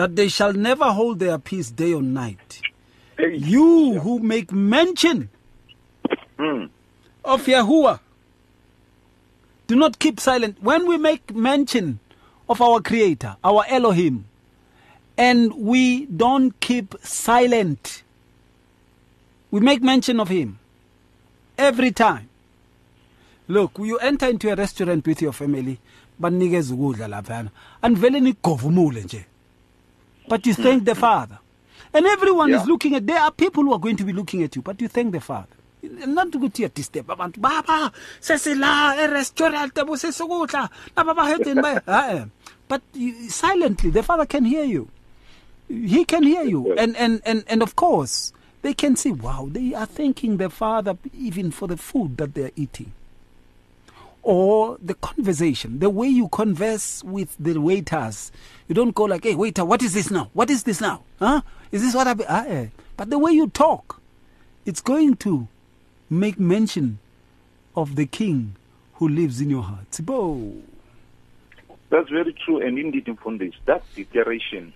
that 0.00 0.16
they 0.16 0.28
shall 0.28 0.54
never 0.54 0.86
hold 0.86 1.18
their 1.18 1.36
peace 1.36 1.70
day 1.70 1.92
or 1.92 2.00
night. 2.00 2.62
You 3.18 4.00
who 4.00 4.18
make 4.20 4.50
mention 4.50 5.28
hmm. 6.38 6.64
of 7.22 7.44
Yahuwah. 7.44 8.00
Do 9.66 9.76
not 9.76 9.98
keep 9.98 10.18
silent. 10.18 10.56
When 10.62 10.86
we 10.86 10.96
make 10.96 11.34
mention 11.34 11.98
of 12.48 12.62
our 12.62 12.80
Creator, 12.80 13.36
our 13.44 13.62
Elohim, 13.68 14.24
and 15.18 15.52
we 15.52 16.06
don't 16.06 16.58
keep 16.60 16.94
silent, 17.02 18.02
we 19.50 19.60
make 19.60 19.82
mention 19.82 20.18
of 20.18 20.30
Him 20.30 20.58
every 21.58 21.90
time. 21.90 22.30
Look, 23.48 23.72
you 23.78 23.98
enter 23.98 24.28
into 24.30 24.50
a 24.50 24.56
restaurant 24.56 25.06
with 25.06 25.20
your 25.20 25.34
family, 25.34 25.78
banikeza 26.18 26.72
ukudla 26.74 27.06
laphana, 27.06 27.50
and 27.82 27.98
vele 27.98 28.20
nigovumule 28.20 29.02
nje. 29.04 29.26
But 30.30 30.46
you 30.46 30.54
thank 30.54 30.84
the 30.84 30.94
Father. 30.94 31.38
And 31.92 32.06
everyone 32.06 32.54
is 32.54 32.66
looking 32.66 32.94
at, 32.94 33.04
there 33.06 33.20
are 33.20 33.32
people 33.32 33.64
who 33.64 33.72
are 33.72 33.80
going 33.80 33.96
to 33.96 34.04
be 34.04 34.12
looking 34.12 34.42
at 34.44 34.54
you, 34.54 34.62
but 34.62 34.80
you 34.80 34.88
thank 34.88 35.12
the 35.12 35.20
Father. 35.20 35.56
not 36.06 36.28
ukuthi 36.34 36.62
uyadisturb 36.62 37.10
abantu 37.10 37.40
baba 37.40 37.90
sesila 38.20 38.96
e-restaurant 39.04 39.74
busesukudla 39.86 40.68
laba 40.96 41.14
bahedeni 41.14 41.62
ba 41.62 42.28
but 42.68 42.82
you- 42.94 43.30
silently 43.30 43.90
the 43.90 44.02
father 44.02 44.26
can 44.26 44.44
hear 44.44 44.64
you. 44.64 44.88
He 45.68 46.04
can 46.04 46.22
hear 46.22 46.42
you. 46.44 46.74
And 46.76 46.96
and 46.96 47.22
and 47.24 47.44
and 47.48 47.62
of 47.62 47.74
course 47.76 48.32
they 48.62 48.74
can 48.74 48.94
see 48.94 49.10
wow 49.12 49.48
they 49.50 49.74
are 49.74 49.86
thanking 49.86 50.36
the 50.36 50.50
father 50.50 50.94
even 51.18 51.50
for 51.50 51.66
the 51.66 51.76
food 51.78 52.18
that 52.18 52.34
they 52.34 52.44
are 52.44 52.52
eating 52.56 52.92
or 54.22 54.78
the 54.82 54.94
conversation 54.94 55.78
the 55.78 55.90
way 55.90 56.08
you 56.08 56.28
converse 56.28 57.02
with 57.04 57.34
the 57.38 57.58
waiters. 57.58 58.30
You 58.68 58.74
don't 58.74 58.94
go 58.94 59.04
like 59.04 59.24
hey 59.24 59.34
waiter 59.34 59.64
what 59.64 59.82
is 59.82 59.94
this 59.94 60.10
now? 60.10 60.30
What 60.32 60.50
is 60.50 60.62
this 60.64 60.80
now? 60.80 61.02
Huh? 61.18 61.42
Is 61.72 61.82
this 61.82 61.94
what 61.94 62.06
i 62.06 62.14
be 62.14 62.24
ah, 62.28 62.44
eh. 62.46 62.66
but 62.96 63.10
the 63.10 63.18
way 63.18 63.32
you 63.32 63.48
talk 63.48 64.00
it's 64.66 64.80
going 64.80 65.16
to 65.16 65.48
make 66.08 66.38
mention 66.38 66.98
of 67.76 67.96
the 67.96 68.06
king 68.06 68.56
who 68.94 69.08
lives 69.08 69.40
in 69.40 69.48
your 69.48 69.62
heart. 69.62 69.90
Sipho. 69.90 70.60
That's 71.88 72.10
very 72.10 72.34
true. 72.34 72.60
And 72.60 72.78
indeed 72.78 73.06
Mfundisi 73.06 73.54
that 73.66 73.82
declaration 73.94 74.72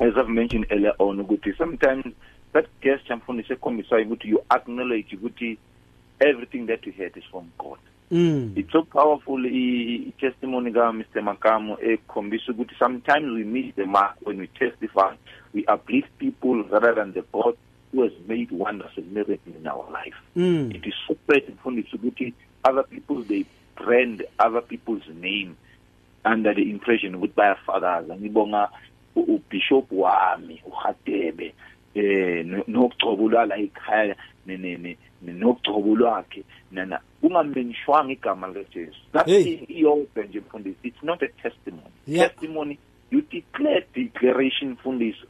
as 0.00 0.14
I've 0.16 0.28
mentioned 0.28 0.66
earlier 0.70 0.92
on 0.98 1.24
sometimes 1.58 2.14
that 2.52 2.66
ekhombisayo 2.82 4.06
ukuthi 4.06 4.28
you 4.28 4.42
acknowledge 4.50 5.16
everything 6.20 6.66
that 6.66 6.86
you 6.86 6.92
had 6.92 7.16
is 7.16 7.24
from 7.30 7.50
God 7.58 7.78
mm. 8.10 8.52
it's 8.56 8.72
so 8.72 8.82
powerful 8.82 9.46
i- 9.46 9.48
i- 10.08 10.12
testimony 10.20 10.72
ka 10.72 10.92
Mr 10.92 11.22
Makamo 11.22 11.78
ekhombisa 11.80 12.52
ukuthi 12.52 12.74
sometimes 12.78 13.26
we 13.32 13.44
miss 13.44 13.74
the 13.74 13.84
mark 13.86 14.16
when 14.26 14.38
we 14.40 14.46
testify 14.46 15.14
we 15.54 15.64
uplift 15.74 16.08
people 16.18 16.62
rather 16.70 16.94
than 16.94 17.12
the 17.12 17.22
God 17.32 17.56
who 17.92 18.02
has 18.02 18.12
made 18.28 18.48
wonders 18.50 18.90
and 18.96 19.12
miracles 19.12 19.56
in 19.60 19.66
our 19.66 19.86
life 19.92 20.16
Mm. 20.36 20.74
it 20.74 20.86
is 20.86 20.94
so 21.08 21.16
bad 21.28 21.42
mfundisi 21.54 21.96
ukuthi 21.96 22.34
other 22.64 22.84
people 22.84 23.22
they 23.28 23.44
brand 23.76 24.24
other 24.38 24.62
people's 24.62 25.08
name 25.20 25.50
under 26.24 26.54
the 26.54 26.62
impression 26.62 27.14
ukuthi 27.14 27.32
bayafakaza 27.36 28.16
ngibonga 28.16 28.68
u- 29.16 29.20
ubishop 29.34 29.92
wami 29.92 30.62
uhatebe 30.66 31.54
eh 31.94 32.46
no- 32.46 32.64
nokugcobulwa 32.68 33.46
la 33.46 33.56
ekhaya 33.56 34.16
ne- 34.46 34.96
nokugcobo 35.26 35.96
lwakhe 35.96 36.44
nana 36.70 37.00
ungamenshwanga 37.22 38.12
igama 38.12 38.48
likaJesu 38.48 38.98
that 39.12 39.26
Hey. 39.26 39.44
thing 39.44 39.64
iyodwa 39.68 40.24
nje 40.24 40.40
mfundisi 40.40 40.76
it's 40.82 41.02
not 41.02 41.22
a 41.22 41.28
testimony 41.28 41.92
Yeah. 42.06 42.30
testimony 42.30 42.78
you 43.10 43.20
declare 43.30 43.86
declaration 43.94 44.70
mfundisi 44.70 45.24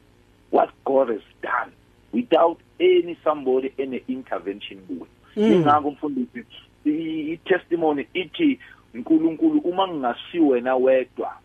what 0.53 0.70
God 0.84 1.09
has 1.09 1.22
done 1.43 1.72
without 2.12 2.59
any 2.80 3.16
somebody 3.24 3.72
any 3.78 3.97
intervention 4.09 4.80
kuwe 4.80 5.07
Mm. 5.36 5.53
ingakho 5.53 5.90
mfundisi 5.90 6.45
i- 6.86 7.32
i-testimony 7.32 8.07
ithi 8.14 8.61
uNkulunkulu 8.95 9.59
uma 9.61 9.88
ngingasiwe 9.88 10.49
wena 10.49 10.76
wedwa 10.76 11.38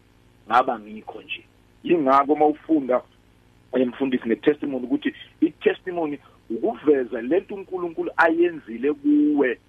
ngaba 0.50 0.80
ngikho 0.80 1.22
nje 1.22 1.44
ingakho 1.84 2.36
mawufunda 2.36 3.02
emfundisi 3.74 4.26
ngetestimony 4.28 4.86
ukuthi 4.86 5.14
i-testimony 5.42 6.20
ukuveza 6.50 7.22
lento 7.22 7.56
uNkulunkulu 7.56 8.12
ayenzile 8.18 8.94
kuwe 8.94 9.60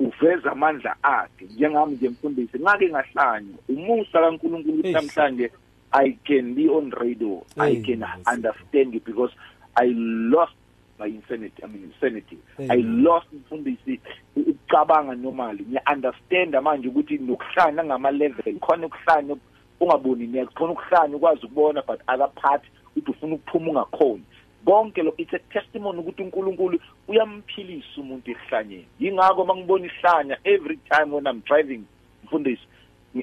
uveza 0.00 0.52
amandla 0.52 0.96
akhe 1.02 1.44
njengami 1.44 1.94
nje 1.94 2.08
mfundisi 2.08 2.58
ngake 2.60 2.88
ngahlanya 2.88 3.54
umusa 3.68 4.20
kaNkulunkulu 4.20 4.80
Eish. 4.84 4.92
namhlanje 4.94 5.50
I 5.92 6.12
can 6.24 6.54
be 6.54 6.68
on 6.68 6.90
radio 6.90 7.42
I 7.56 7.70
Hey, 7.74 7.82
can 7.82 8.00
Nkosi. 8.00 8.34
understand 8.34 8.94
you 8.94 9.00
because 9.00 9.32
I 9.76 9.86
lost 9.96 10.52
my 10.98 11.06
insanity 11.06 11.62
I 11.62 11.66
mean 11.66 11.84
insanity 11.94 12.38
Hey. 12.56 12.68
I 12.70 12.76
lost 12.82 13.26
mfundisi 13.32 14.00
ukucabanga 14.36 15.14
normally 15.14 15.64
ngiya 15.64 15.82
understand 15.94 16.54
manje 16.62 16.88
ukuthi 16.88 17.18
nokuhlanya 17.18 17.84
ngama 17.84 18.10
level 18.10 18.58
khona 18.60 18.86
ukuhlanya 18.86 19.36
ungaboni 19.80 20.26
next 20.26 20.54
khona 20.54 20.72
ukuhlanya 20.72 21.16
ukwazi 21.16 21.46
ukubona 21.46 21.82
but 21.82 22.00
akaphathi 22.06 22.68
uthi 22.96 23.10
ufuna 23.10 23.34
ukuphuma 23.34 23.70
ungakhona 23.70 24.22
konke 24.66 25.02
lo 25.02 25.14
it's 25.18 25.34
a 25.34 25.38
testimony 25.38 25.98
ukuthi 25.98 26.22
uNkulunkulu 26.22 26.80
uyamphilisa 27.08 28.00
umuntu 28.00 28.30
ehlanyeni 28.30 28.86
yingakho 29.00 29.44
mangibona 29.44 29.86
ihlanya 29.86 30.36
every 30.44 30.76
time 30.76 31.14
when 31.14 31.26
I'm 31.26 31.40
driving 31.40 31.84
mfundisi 32.24 32.66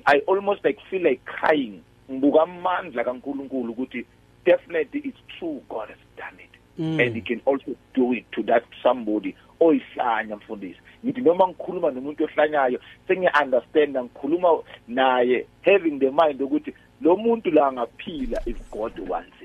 I 0.05 0.21
almost 0.27 0.63
like 0.63 0.79
feel 0.89 1.03
like 1.03 1.23
crying. 1.25 1.83
Ngibuka 2.11 2.41
amandla 2.41 3.03
kaNkulunkulu 3.03 3.73
ukuthi 3.73 4.05
definitely 4.45 4.99
it's 4.99 5.19
true 5.39 5.61
God 5.69 5.89
has 5.89 5.97
done 6.17 6.39
it. 6.39 6.49
Mm. 6.79 6.99
and 6.99 7.15
he 7.15 7.21
can 7.21 7.39
also 7.45 7.75
do 7.93 8.13
it 8.13 8.25
to 8.31 8.41
that 8.43 8.63
somebody 8.81 9.35
oyihlanya 9.59 10.35
mfundisi. 10.35 10.79
Ngithi 11.05 11.21
noma 11.21 11.47
ngikhuluma 11.47 11.91
nomuntu 11.91 12.23
ohlanyayo 12.23 12.79
sengiya-understand 13.07 13.97
ngikhuluma 13.97 14.63
naye 14.87 15.45
having 15.61 15.99
the 15.99 16.11
mind 16.11 16.41
ukuthi 16.41 16.73
lo 17.01 17.15
muntu 17.15 17.51
la 17.51 17.67
angaphila 17.67 18.41
if 18.45 18.57
god 18.71 18.99
wants 19.09 19.42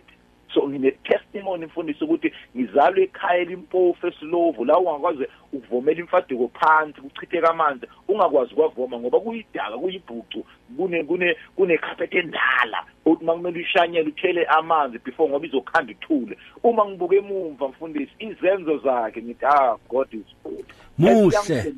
so 0.54 0.68
ngine-testimony 0.68 1.66
mfundisi 1.66 2.04
ukuthi 2.04 2.32
ngizalwe 2.56 3.02
ekhaya 3.02 3.40
elimpofu 3.40 4.06
esilovu 4.06 4.64
la 4.64 4.78
ungakwazi 4.78 5.26
ukuvomela 5.52 6.00
imfaduko 6.00 6.48
phansi 6.60 7.00
kuchitheka 7.00 7.50
amanzi 7.50 7.86
ungakwazi 8.08 8.54
kwavoma 8.54 8.98
ngoba 8.98 9.20
kuyidaka 9.20 9.78
kuyibhucu 9.78 10.44
kune 10.76 11.04
kune 11.04 11.36
kunekhaphethi 11.56 12.18
endala. 12.18 12.84
Ukuthi 13.04 13.24
makumele 13.24 13.60
ushanyele 13.60 14.08
uthele 14.08 14.44
amanzi 14.44 14.98
before 14.98 15.30
ngoba 15.30 15.46
izokhanda 15.46 15.92
ithule 15.92 16.38
uma 16.62 16.84
ngibuka 16.86 17.16
emumva 17.16 17.68
mfundisi 17.68 18.12
izenzo 18.18 18.78
zakhe 18.78 19.22
ngithi 19.22 19.46
ah 19.46 19.76
god 19.88 20.08
is 20.14 20.30
good. 20.44 20.64
Muhle. 20.98 21.74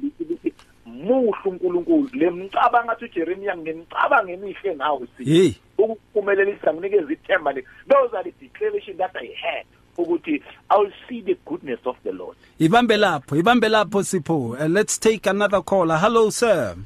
Muhle 0.87 1.41
uNkulunkulu. 1.45 2.09
Lemcabanga 2.13 2.85
ngathi 2.85 3.05
uJeremiah 3.05 3.59
ngenicabanga 3.59 4.33
emihle 4.33 4.75
nawe 4.75 5.07
sithi. 5.17 5.31
Hey. 5.31 5.55
Ukuphumelelisa 5.85 6.75
nginikeza 6.75 7.13
ithemba 7.13 7.53
those 7.89 8.17
are 8.17 8.31
the 8.33 8.47
declaration 8.47 8.97
that 8.97 9.17
i 9.17 9.27
had 9.27 9.67
ukuthi 9.99 10.43
i 10.69 10.79
will 10.81 10.93
see 11.09 11.23
the 11.23 11.37
goodness 11.47 11.81
of 11.85 11.97
the 12.05 12.13
lord 12.13 12.37
ibambe 12.59 12.97
lapho 12.97 13.37
ibambe 13.37 13.69
lapho 13.69 14.03
sipho 14.03 14.37
uh, 14.39 14.67
let's 14.69 15.01
take 15.01 15.31
another 15.31 15.63
caller 15.65 15.99
hello 15.99 16.31
sir 16.31 16.77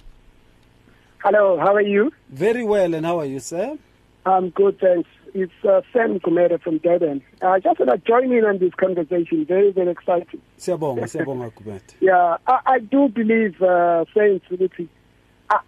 Hello, 1.23 1.57
how 1.57 1.75
are 1.75 1.89
you? 1.89 2.13
very 2.29 2.63
well 2.65 2.95
and 2.95 3.07
how 3.07 3.19
are 3.21 3.31
you 3.31 3.41
sir 3.41 3.77
I'm 4.27 4.49
good, 4.51 4.79
thanks. 4.81 5.09
It's 5.35 5.53
uh, 5.65 5.83
Sam 5.93 6.19
Kumere 6.19 6.59
from 6.63 6.79
Durban. 6.79 7.21
I 7.43 7.61
just 7.61 7.79
want 7.79 7.91
to 7.91 7.99
join 7.99 8.33
in 8.33 8.45
on 8.47 8.59
this 8.59 8.73
conversation. 8.75 9.45
Very, 9.45 9.71
very 9.71 9.91
exciting. 9.91 10.41
siyabonga 10.57 11.09
siyabonga 11.09 11.51
kubethe 11.51 11.95
Yeah, 12.01 12.37
I, 12.47 12.59
I 12.67 12.79
do 12.79 13.09
believe, 13.09 13.61
uh, 13.63 14.05
Saints, 14.15 14.47
uh, 15.51 15.59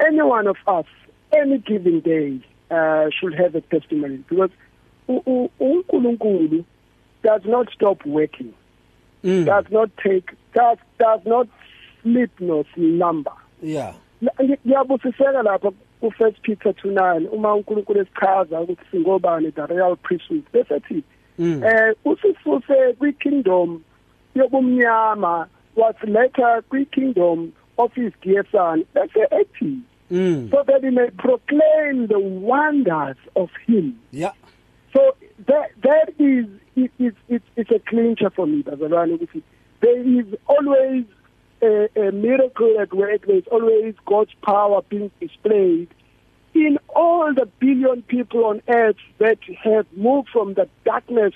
any 0.00 0.22
one 0.22 0.48
of 0.48 0.56
us, 0.66 0.86
any 1.42 1.58
given 1.58 2.00
day, 2.00 2.40
uh, 2.70 3.10
should 3.18 3.34
have 3.34 3.54
a 3.54 3.60
testimony 3.60 4.16
because 4.28 4.50
u- 5.08 5.22
u- 5.26 5.50
uNkulunkulu 5.60 6.64
does 7.22 7.42
not 7.44 7.68
stop 7.72 8.04
working, 8.06 8.52
mm. 9.24 9.44
does 9.44 9.64
not 9.70 9.90
take, 9.96 10.30
does, 10.54 10.78
does 10.98 11.20
not 11.24 11.48
sleep 12.02 12.30
nor 12.40 12.64
slumber. 12.74 13.32
yeah 13.62 13.94
Ngi- 14.22 14.58
ngiyabusiseka 14.66 15.72
ku-first 16.00 16.40
peter 16.42 16.72
2 16.72 16.92
9 16.92 17.28
uma 17.32 17.54
unkulunkulu 17.54 18.00
esichaza 18.00 18.60
ukuthi 18.60 18.82
singobani 18.90 19.50
the 19.52 19.66
real 19.66 19.96
priesthood 19.96 20.42
bese 20.52 20.80
thi 20.80 21.02
mm. 21.38 21.62
eh 21.64 21.94
usisuse 22.04 22.92
kwi-kingdom 22.98 23.80
yobumnyama 24.34 25.46
wasiletha 25.76 26.62
kwi-kingdom 26.68 27.52
of 27.78 27.92
his 27.94 28.12
dear 28.22 28.44
son 28.52 28.84
bese 28.94 29.20
ethi 29.30 29.78
Mm. 30.10 30.50
so 30.50 30.62
that 30.66 30.84
he 30.84 30.90
may 30.90 31.10
proclaim 31.18 32.06
the 32.06 32.20
wonders 32.20 33.16
of 33.34 33.50
him. 33.66 33.98
Yeah. 34.12 34.32
So 34.94 35.16
that 35.46 35.70
that 35.82 36.10
is 36.18 36.46
it, 36.76 36.90
it, 36.98 37.14
it, 37.28 37.42
it's 37.56 37.70
a 37.70 37.80
clincher 37.80 38.30
for 38.30 38.46
me 38.46 38.62
bazalwane 38.62 39.42
there 39.80 40.00
is 40.00 40.26
always 40.46 41.04
a, 41.62 41.88
a 41.96 42.12
miracle 42.12 42.76
at 42.80 42.92
work. 42.94 43.26
There's 43.26 43.46
always 43.50 43.94
God's 44.06 44.32
power 44.42 44.82
being 44.88 45.10
displayed 45.20 45.88
in 46.54 46.78
all 46.94 47.32
the 47.34 47.46
billion 47.58 48.02
people 48.02 48.44
on 48.46 48.62
earth 48.68 48.96
that 49.18 49.38
have 49.62 49.86
moved 49.94 50.28
from 50.32 50.54
the 50.54 50.68
darkness 50.84 51.34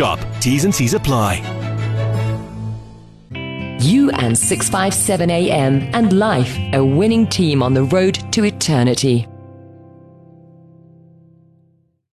shop. 0.01 0.19
T's 0.39 0.65
and 0.65 0.73
C's 0.73 0.95
apply. 0.95 1.33
You 3.79 4.09
and 4.11 4.35
657 4.35 5.29
AM 5.29 5.81
and 5.93 6.13
life, 6.13 6.57
a 6.73 6.83
winning 6.83 7.27
team 7.27 7.61
on 7.61 7.75
the 7.75 7.83
road 7.83 8.15
to 8.33 8.43
eternity. 8.45 9.27